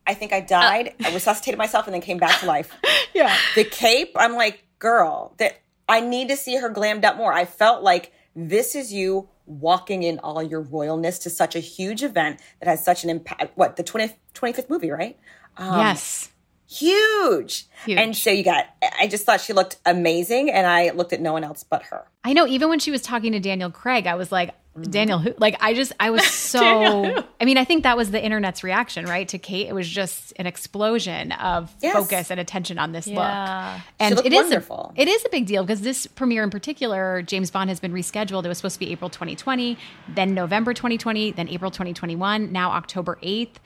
[0.06, 0.94] I think I died.
[1.04, 1.08] Uh.
[1.08, 2.74] I resuscitated myself and then came back to life.
[3.14, 3.34] Yeah.
[3.56, 7.32] The cape, I'm like, girl, that I need to see her glammed up more.
[7.32, 12.02] I felt like this is you walking in all your royalness to such a huge
[12.02, 13.56] event that has such an impact.
[13.56, 15.18] What the 20, 25th movie, right?
[15.56, 16.30] Um, yes.
[16.68, 17.66] Huge.
[17.84, 17.98] Huge.
[17.98, 18.66] And so you got.
[19.00, 22.06] I just thought she looked amazing, and I looked at no one else but her.
[22.24, 22.46] I know.
[22.46, 24.90] Even when she was talking to Daniel Craig, I was like, Mm-hmm.
[24.92, 25.34] Daniel, who?
[25.38, 27.24] Like, I just, I was so.
[27.40, 29.66] I mean, I think that was the internet's reaction, right, to Kate.
[29.66, 31.94] It was just an explosion of Yes.
[31.94, 33.72] focus and attention on this Yeah.
[33.74, 33.82] look.
[33.98, 34.92] And looked it is wonderful.
[34.96, 37.92] A, it is a big deal because this premiere in particular, James Bond has been
[37.92, 38.44] rescheduled.
[38.44, 39.76] It was supposed to be April 2020,
[40.14, 43.56] then November 2020, then April 2021, now October 8th.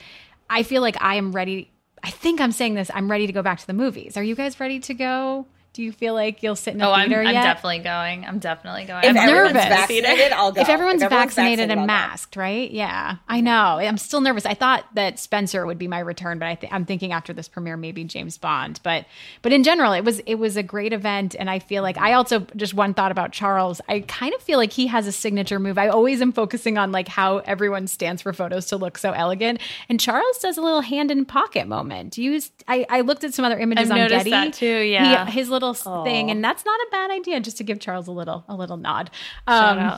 [0.48, 1.70] I feel like I am ready.
[2.03, 2.90] I think I'm saying this.
[2.92, 4.16] I'm ready to go back to the movies.
[4.16, 5.46] Are you guys ready to go?
[5.74, 7.42] Do you feel like you'll sit in a Oh, I'm, theater I'm yet?
[7.44, 8.26] definitely going.
[8.26, 9.04] I'm definitely going.
[9.04, 9.68] If I'm everyone's nervous.
[9.70, 10.60] vaccinated, I'll go.
[10.60, 12.70] if everyone's, vaccinated, vaccinated, and masked, right?
[12.70, 13.78] Yeah, I know.
[13.78, 14.44] I'm still nervous.
[14.44, 17.48] I thought that Spencer would be my return, but I th- I'm thinking after this
[17.48, 18.80] premiere, maybe James Bond.
[18.82, 19.06] But
[19.40, 22.12] but in general, it was it was a great event, and I feel like I
[22.12, 23.80] also just one thought about Charles.
[23.88, 25.78] I kind of feel like he has a signature move.
[25.78, 29.58] I always am focusing on like how everyone stands for photos to look so elegant,
[29.88, 32.12] and Charles does a little hand in pocket moment.
[32.12, 32.42] Do you?
[32.68, 34.30] I, I looked at some other images I've on Getty.
[34.30, 35.24] that too, He- yeah.
[35.24, 37.40] his little s thing, and that's not a bad idea.
[37.40, 39.10] Just to give Charles a little a little nod.
[39.48, 39.92] Shout Um, out.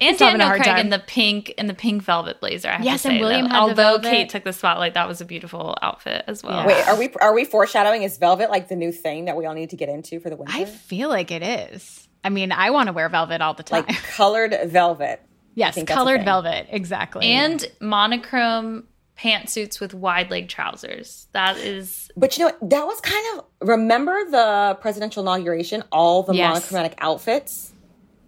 [0.00, 0.78] And he's having Daniel Craig time.
[0.78, 2.68] in the pink in the pink velvet blazer.
[2.68, 4.10] I have Yes, to and William had although velvet.
[4.10, 6.66] Kate took the spotlight, that was a beautiful outfit as well.
[6.66, 8.02] Wait, are we are we foreshadowing?
[8.02, 10.36] Is velvet like the new thing that we all need to get into for the
[10.36, 10.52] winter?
[10.54, 12.06] I feel like it is.
[12.22, 13.84] I mean, I want to wear velvet all the time.
[13.88, 15.20] like colored velvet.
[15.54, 17.26] yes, think that's a colored velvet, exactly.
[17.26, 18.84] and monochrome
[19.18, 21.26] pantsuits with wide leg trousers.
[21.32, 22.52] That is But you know?
[22.62, 26.52] That was kind of remember the presidential inauguration, all the Yes.
[26.54, 27.72] monochromatic outfits.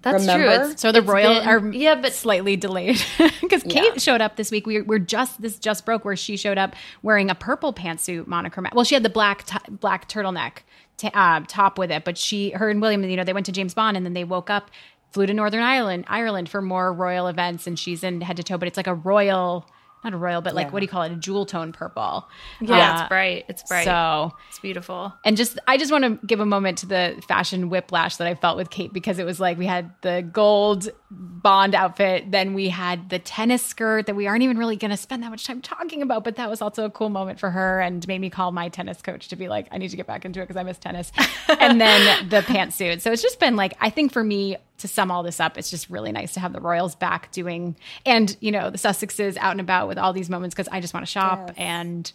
[0.00, 0.44] that's Remember?
[0.46, 0.54] true.
[0.54, 3.02] It's- so the it's royal been- are yeah, but slightly delayed
[3.40, 4.64] because Kate showed up this week.
[4.66, 8.74] We we're just this just broke where she showed up wearing a purple pantsuit monochromatic.
[8.76, 10.58] Well, she had the black t- black turtleneck
[10.96, 13.52] t- uh, top with it, but she her and William, you know, they went to
[13.52, 14.70] James Bond and then they woke up,
[15.10, 18.56] flew to Northern Ireland, Ireland for more royal events, and she's in head to toe.
[18.56, 19.66] But it's like a royal,
[20.04, 21.12] not a royal, but like what do you call it?
[21.12, 22.28] A jewel tone purple.
[22.60, 23.44] yeah, Uh, it's bright.
[23.48, 23.84] It's bright.
[23.84, 25.12] So it's beautiful.
[25.24, 28.34] and just I just want to give a moment to the fashion whiplash that I
[28.34, 32.68] felt with Kate because it was like we had the gold bond outfit, then we
[32.68, 35.60] had the tennis skirt that we aren't even really going to spend that much time
[35.62, 38.52] talking about, but that was also a cool moment for her and made me call
[38.52, 40.62] my tennis coach to be like, I need to get back into it because I
[40.64, 41.10] miss tennis.
[41.60, 43.00] and then the pantsuit.
[43.00, 45.70] So it's just been like I think for me to sum all this up, it's
[45.70, 47.76] just really nice to have the Royals back doing
[48.06, 50.94] and you know the Sussexes out and about with all these moments because I just
[50.94, 52.10] want to shop and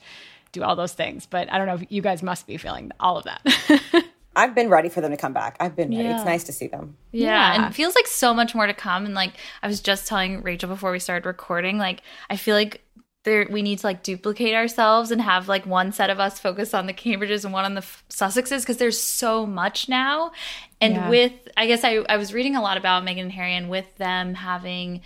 [0.52, 1.26] do all those things.
[1.26, 4.04] But I don't know if you guys must be feeling all of that.
[4.36, 5.58] I've been ready for them to come back.
[5.60, 6.08] I've been ready.
[6.10, 6.98] It's nice to see them.
[7.12, 7.54] Yeah, Yeah.
[7.56, 9.06] and it feels like so much more to come.
[9.06, 12.02] And like I was just telling Rachel before we started recording, like
[12.32, 12.82] I feel like
[13.24, 16.74] there we need to like duplicate ourselves and have like one set of us focus
[16.74, 20.32] on the Cambridges and one on the F- Sussexes because there's so much now.
[20.82, 21.10] And Yeah.
[21.10, 23.96] with I guess I I was reading a lot about Meghan and Harry and with
[23.98, 25.02] them having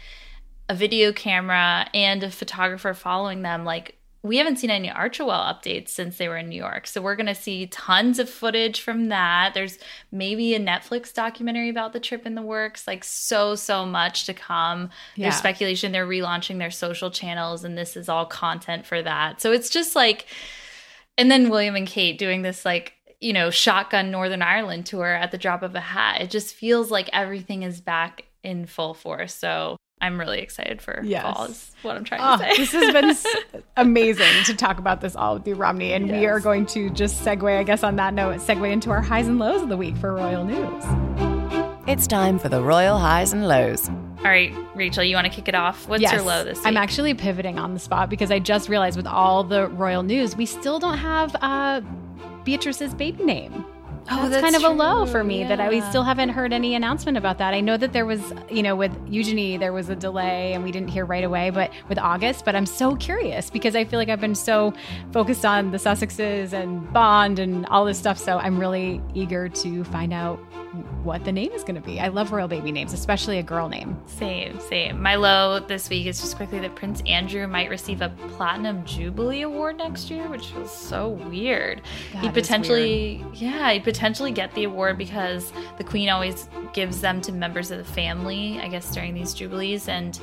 [0.69, 5.89] a video camera and a photographer following them, like we haven't seen any Archewell updates
[5.89, 6.87] since they were in New York.
[6.87, 9.53] So we're going to see tons of footage from that.
[9.53, 9.77] There's
[10.11, 14.33] maybe a Netflix documentary about the trip in the works, like so, so much to
[14.33, 14.89] come.
[15.15, 15.25] Yeah.
[15.25, 19.39] There's speculation they're relaunching their social channels, and this is all content for that.
[19.39, 20.25] So it's just like,
[21.17, 25.31] and then William and Kate doing this, like, you know, shotgun Northern Ireland tour at
[25.31, 26.21] the drop of a hat.
[26.21, 29.33] It just feels like everything is back in full force.
[29.33, 31.23] So I'm really excited for Yes.
[31.23, 32.57] fall, is what I'm trying Oh, to say.
[32.57, 32.93] this has
[33.53, 35.93] been amazing to talk about this all with you, Romney.
[35.93, 39.01] And we are going to just segue, I guess, on that note, segue into our
[39.01, 40.83] highs and lows of the week for Royal News.
[41.87, 43.89] It's time for the Royal Highs and Lows.
[43.89, 45.87] All right, Rachel, you want to kick it off?
[45.87, 46.67] What's your low this week?
[46.67, 50.35] I'm actually pivoting on the spot because I just realized with all the royal news,
[50.35, 51.81] we still don't have uh,
[52.43, 53.63] Beatrice's baby name.
[54.09, 56.75] Oh, that's, kind of a low for me that I we still haven't heard any
[56.75, 57.53] announcement about that.
[57.53, 60.71] I know that there was, you know, with Eugenie there was a delay and we
[60.71, 64.09] didn't hear right away, but with August, but I'm so curious because I feel like
[64.09, 64.73] I've been so
[65.11, 69.83] focused on the Sussexes and Bond and all this stuff, so I'm really eager to
[69.85, 70.39] find out
[71.03, 71.99] what the name is going to be.
[71.99, 73.99] I love royal baby names, especially a girl name.
[74.05, 75.01] Same, same.
[75.01, 79.41] My low this week is just quickly that Prince Andrew might receive a Platinum Jubilee
[79.41, 81.81] Award next year, which feels so weird.
[82.13, 83.96] That he potentially, yeah, he potentially
[84.31, 88.67] get the award because the Queen always gives them to members of the family, I
[88.67, 89.87] guess, during these jubilees.
[89.87, 90.19] And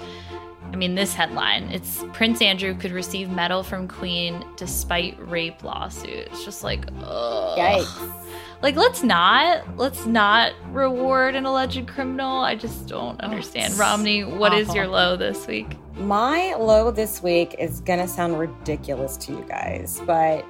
[0.73, 6.29] I mean, this headline it's Prince Andrew could receive medal from Queen despite rape lawsuit.
[6.29, 7.59] It's just like, ugh.
[7.59, 8.25] Yikes.
[8.63, 12.41] Like, let's not, let's not reward an alleged criminal.
[12.41, 13.75] I just don't understand.
[13.75, 14.77] Romney, what is awful.
[14.77, 15.77] your low this week?
[15.97, 20.45] My low this week is gonna sound ridiculous to you guys, but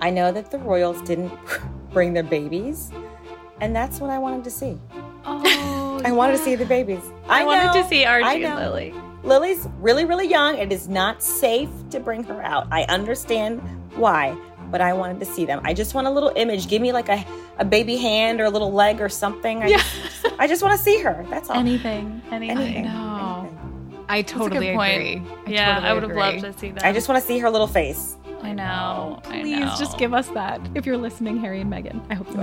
[0.00, 1.32] I know that the Royals didn't
[1.92, 2.90] bring their babies,
[3.60, 4.78] and that's what I wanted to see.
[5.24, 7.02] Oh, I wanted to see the babies.
[7.28, 8.56] I, wanted know, to see I Archie and.
[8.56, 8.94] Lily.
[9.22, 10.56] Lily's really, really young.
[10.56, 12.66] It is not safe to bring her out.
[12.70, 13.60] I understand
[13.94, 14.36] why,
[14.70, 15.60] but I wanted to see them.
[15.62, 16.68] I just want a little image.
[16.68, 17.24] Give me like a,
[17.58, 19.62] a baby hand or a little leg or something.
[19.62, 21.26] I just, I just want to see her.
[21.28, 21.56] That's all.
[21.56, 22.58] Anything, anything.
[22.58, 22.84] Anything.
[22.84, 23.48] know.
[23.50, 24.06] Anything.
[24.08, 24.76] I totally agree.
[24.76, 26.84] I yeah, totally I would have loved to see that.
[26.84, 28.16] I just want to see her little face.
[28.42, 29.20] I know.
[29.24, 29.74] I Please know.
[29.78, 30.60] just give us that.
[30.74, 32.40] If you're listening, Harry and Meghan, I hope you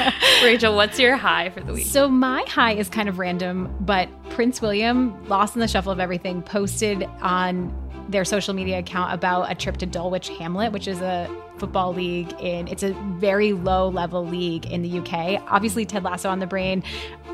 [0.00, 0.12] are.
[0.44, 1.86] Rachel, what's your high for the week?
[1.86, 6.00] So my high is kind of random, but Prince William, lost in the shuffle of
[6.00, 7.74] everything, posted on
[8.08, 11.28] their social media account about a trip to Dulwich Hamlet, which is a
[11.60, 15.42] football league in it's a very low level league in the UK.
[15.48, 16.82] Obviously Ted Lasso on the brain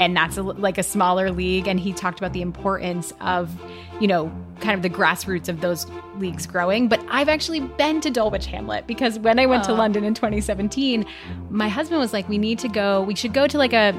[0.01, 3.51] and that's a, like a smaller league and he talked about the importance of,
[4.01, 5.87] you know, kind of the grassroots of those
[6.19, 6.89] leagues growing.
[6.89, 9.77] But I've actually been to Dulwich Hamlet because when I went to oh.
[9.77, 11.07] London in 2017,
[11.51, 13.99] my husband was like we need to go, we should go to like a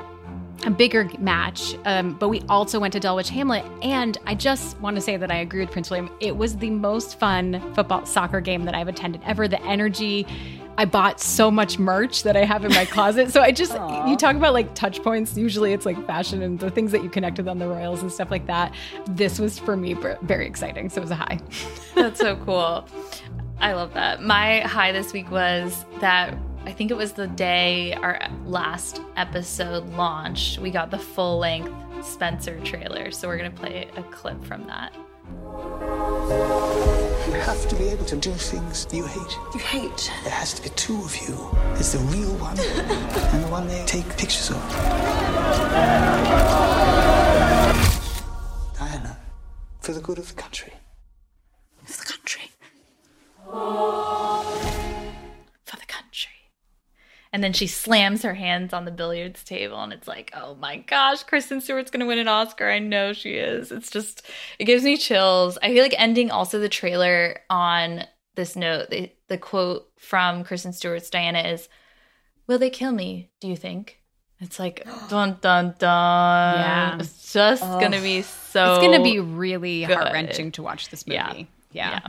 [0.65, 1.75] a bigger match.
[1.85, 3.65] Um, but we also went to Dulwich Hamlet.
[3.81, 6.09] And I just want to say that I agree with Prince William.
[6.19, 9.47] It was the most fun football soccer game that I've attended ever.
[9.47, 10.25] The energy.
[10.79, 13.31] I bought so much merch that I have in my closet.
[13.31, 13.73] So I just,
[14.07, 15.35] you talk about like touch points.
[15.35, 18.11] Usually it's like fashion and the things that you connect with on the Royals and
[18.11, 18.75] stuff like that.
[19.09, 20.89] This was for me very exciting.
[20.89, 21.39] So it was a high.
[21.95, 22.87] That's so cool.
[23.59, 24.21] I love that.
[24.21, 26.37] My high this week was that
[26.67, 31.71] I think it was the day our last episode launched, we got the full length
[32.05, 33.09] Spencer trailer.
[33.09, 34.93] So we're going to play a clip from that.
[37.25, 39.39] You have to be able to do things you hate.
[39.53, 40.11] You hate?
[40.25, 41.37] There has to be two of you.
[41.75, 44.61] There's the real one and the one they take pictures of.
[48.77, 49.17] Diana,
[49.79, 50.73] for the good of the country.
[51.85, 52.51] For the country.
[57.31, 57.43] For the country.
[57.43, 60.77] And then she slams her hands on the billiards table, and it's like, oh my
[60.77, 62.69] gosh, Kristen Stewart's gonna win an Oscar.
[62.69, 63.71] I know she is.
[63.71, 64.25] It's just,
[64.59, 65.57] it gives me chills.
[65.61, 68.05] I feel like ending also the trailer on
[68.35, 71.69] this note, the, the quote from Kristen Stewart's Diana is,
[72.47, 73.99] Will they kill me, do you think?
[74.39, 76.59] It's like, dun dun dun.
[76.59, 76.97] Yeah.
[76.99, 78.21] It's just gonna be
[78.57, 78.73] so.
[78.75, 81.17] It's going to be really heart wrenching to watch this movie.
[81.17, 81.91] Yeah.
[81.91, 81.99] Yeah.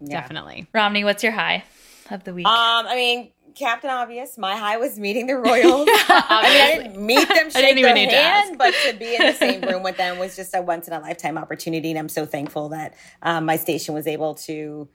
[0.00, 0.20] Yeah.
[0.20, 0.66] Definitely.
[0.72, 1.64] Romney, what's your high
[2.10, 2.46] of the week?
[2.46, 4.38] Um, I mean, Captain Obvious.
[4.38, 5.88] My high was meeting the Royals.
[5.88, 9.60] I mean, I didn't meet them, shake their hand, but to be in the same
[9.62, 12.70] room with them was just a once in a lifetime opportunity, and I'm so thankful
[12.70, 14.88] that um, my station was able to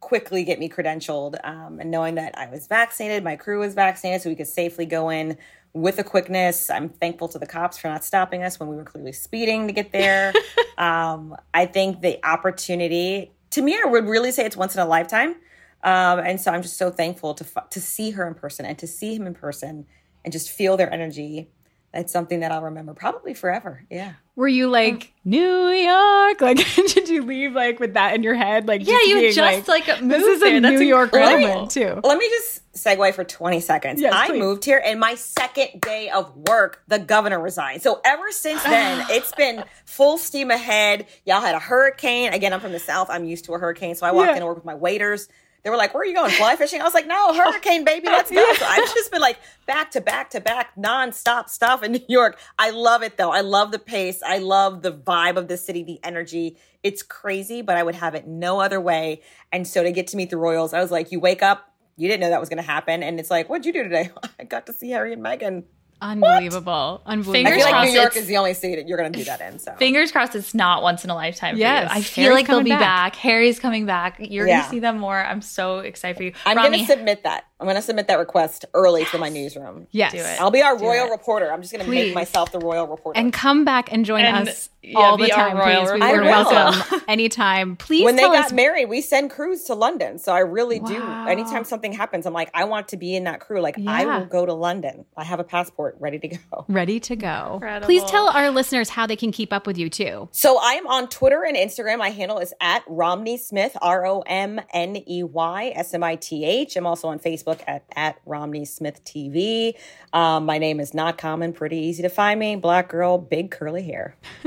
[0.00, 1.36] quickly get me credentialed.
[1.44, 4.84] Um, and knowing that I was vaccinated, my crew was vaccinated, so we could safely
[4.84, 5.38] go in
[5.72, 6.70] with a quickness.
[6.70, 9.72] I'm thankful to the cops for not stopping us when we were clearly speeding to
[9.72, 10.32] get there.
[10.78, 14.86] um, I think the opportunity, to me, I would really say it's once in a
[14.86, 15.36] lifetime.
[15.84, 18.86] Um, and so I'm just so thankful to to see her in person and to
[18.86, 19.86] see him in person
[20.24, 21.50] and just feel their energy.
[21.92, 23.84] That's something that I'll remember probably forever.
[23.88, 24.14] Yeah.
[24.34, 26.40] Were you like New York?
[26.40, 28.66] Like, did you leave like with that in your head?
[28.66, 30.58] Like, yeah, you being just like, this moved is a.
[30.58, 31.46] That's New York incredible.
[31.48, 32.00] moment too.
[32.02, 34.00] Let me just segue for 20 seconds.
[34.00, 34.40] Yes, I please.
[34.40, 37.82] moved here and my second day of work, the governor resigned.
[37.82, 41.06] So ever since then, it's been full steam ahead.
[41.24, 42.32] Y'all had a hurricane.
[42.32, 43.08] Again, I'm from the South.
[43.10, 43.94] I'm used to a hurricane.
[43.94, 44.34] So I walked Yeah.
[44.34, 45.28] in to work with my waders.
[45.64, 46.30] They were like, Where are you going?
[46.30, 46.80] Fly fishing?
[46.80, 48.06] I was like, No, hurricane, baby.
[48.06, 48.52] Let's go.
[48.54, 52.38] So I've just been like back to back to back, nonstop stuff in New York.
[52.58, 53.30] I love it though.
[53.30, 54.22] I love the pace.
[54.24, 56.58] I love the vibe of the city, the energy.
[56.82, 59.22] It's crazy, but I would have it no other way.
[59.50, 62.08] And so to get to meet the Royals, I was like, You wake up, you
[62.08, 63.02] didn't know that was going to happen.
[63.02, 64.10] And it's like, What'd you do today?
[64.38, 65.64] I got to see Harry and Meghan.
[66.04, 67.02] Unbelievable.
[67.06, 67.30] Unbelievable.
[67.32, 69.12] I Fingers feel like crossed New York it's- is the only city that you're going
[69.12, 69.58] to do that in.
[69.58, 72.00] So Fingers crossed it's not once in a lifetime Yes, for you.
[72.00, 72.80] I feel Harry's like they'll be back.
[72.80, 73.16] back.
[73.16, 74.16] Harry's coming back.
[74.20, 74.58] You're Yeah.
[74.60, 75.18] gonna see them more.
[75.18, 76.32] I'm so excited for you.
[76.46, 77.44] I'm going to submit that.
[77.60, 79.86] I'm going to submit that request early to my newsroom.
[79.90, 80.12] Yes.
[80.12, 80.38] Do it.
[80.40, 81.10] I'll be our Do royal it.
[81.12, 81.50] reporter.
[81.50, 83.18] I'm just going to make myself the royal reporter.
[83.18, 85.92] And come back and join And, us yeah, all the time, royal please.
[85.94, 87.76] we are welcome anytime.
[87.76, 88.52] Please when they tell got us.
[88.52, 90.18] married, we send crews to London.
[90.18, 91.00] So I really do.
[91.26, 93.60] Anytime something happens, I'm like, I want to be in that crew.
[93.62, 95.06] Like, I will go to London.
[95.16, 96.64] I have a passport ready to go.
[96.68, 97.52] Ready to go.
[97.54, 97.86] Incredible.
[97.86, 100.28] Please tell our listeners how they can keep up with you too.
[100.32, 101.98] So I am on Twitter and Instagram.
[101.98, 106.16] My handle is at Romney Smith, R O M N E Y S M I
[106.16, 106.76] T H.
[106.76, 109.74] I'm also on Facebook at, at Romney Smith TV.
[110.12, 112.56] Um, my name is not common, pretty easy to find me.
[112.56, 114.16] Black girl, big curly hair.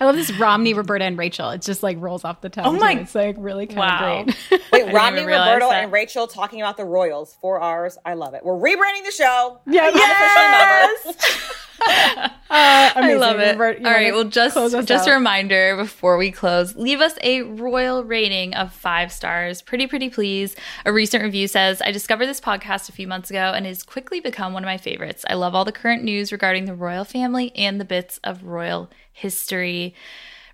[0.00, 1.50] I love this Romney, Roberta, and Rachel.
[1.50, 2.66] It just like rolls off the tongue.
[2.66, 4.20] Oh my- It's like really kind Wow.
[4.20, 4.36] of great.
[4.72, 5.84] Wait, didn't Rodney, even Roberta, that.
[5.84, 7.36] and Rachel talking about the Royals.
[7.40, 7.96] Four R's.
[8.04, 8.44] I love it.
[8.44, 9.60] We're rebranding the show.
[9.66, 9.90] Yeah,
[11.04, 11.18] Number.
[12.54, 13.58] Uh, I love it.
[13.58, 14.56] Robert, All right, well, just
[14.86, 19.60] just a reminder before we close, leave us a royal rating of five stars.
[19.60, 20.54] Pretty, pretty please.
[20.86, 24.20] A recent review says, I discovered this podcast a few months ago and has quickly
[24.20, 25.24] become one of my favorites.
[25.28, 28.88] I love all the current news regarding the royal family and the bits of royal
[29.12, 29.94] history.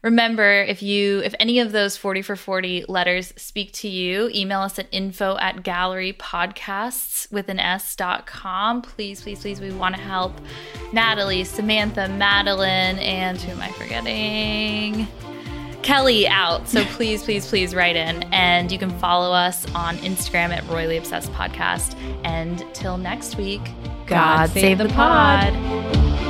[0.02, 4.60] Remember, if you if any of those 40 for 40 letters speak to you, email
[4.60, 8.80] us at info at gallery podcasts with an S dot com.
[8.80, 10.32] Please, please, please, we want to help
[10.92, 15.06] Natalie, Samantha, Madeline, and who am I forgetting?
[15.82, 16.66] Kelly out.
[16.66, 18.22] So please, please, please write in.
[18.32, 21.94] And you can follow us on Instagram at Royally Obsessed Podcast.
[22.24, 23.62] And till next week,
[24.06, 26.29] God save the pod.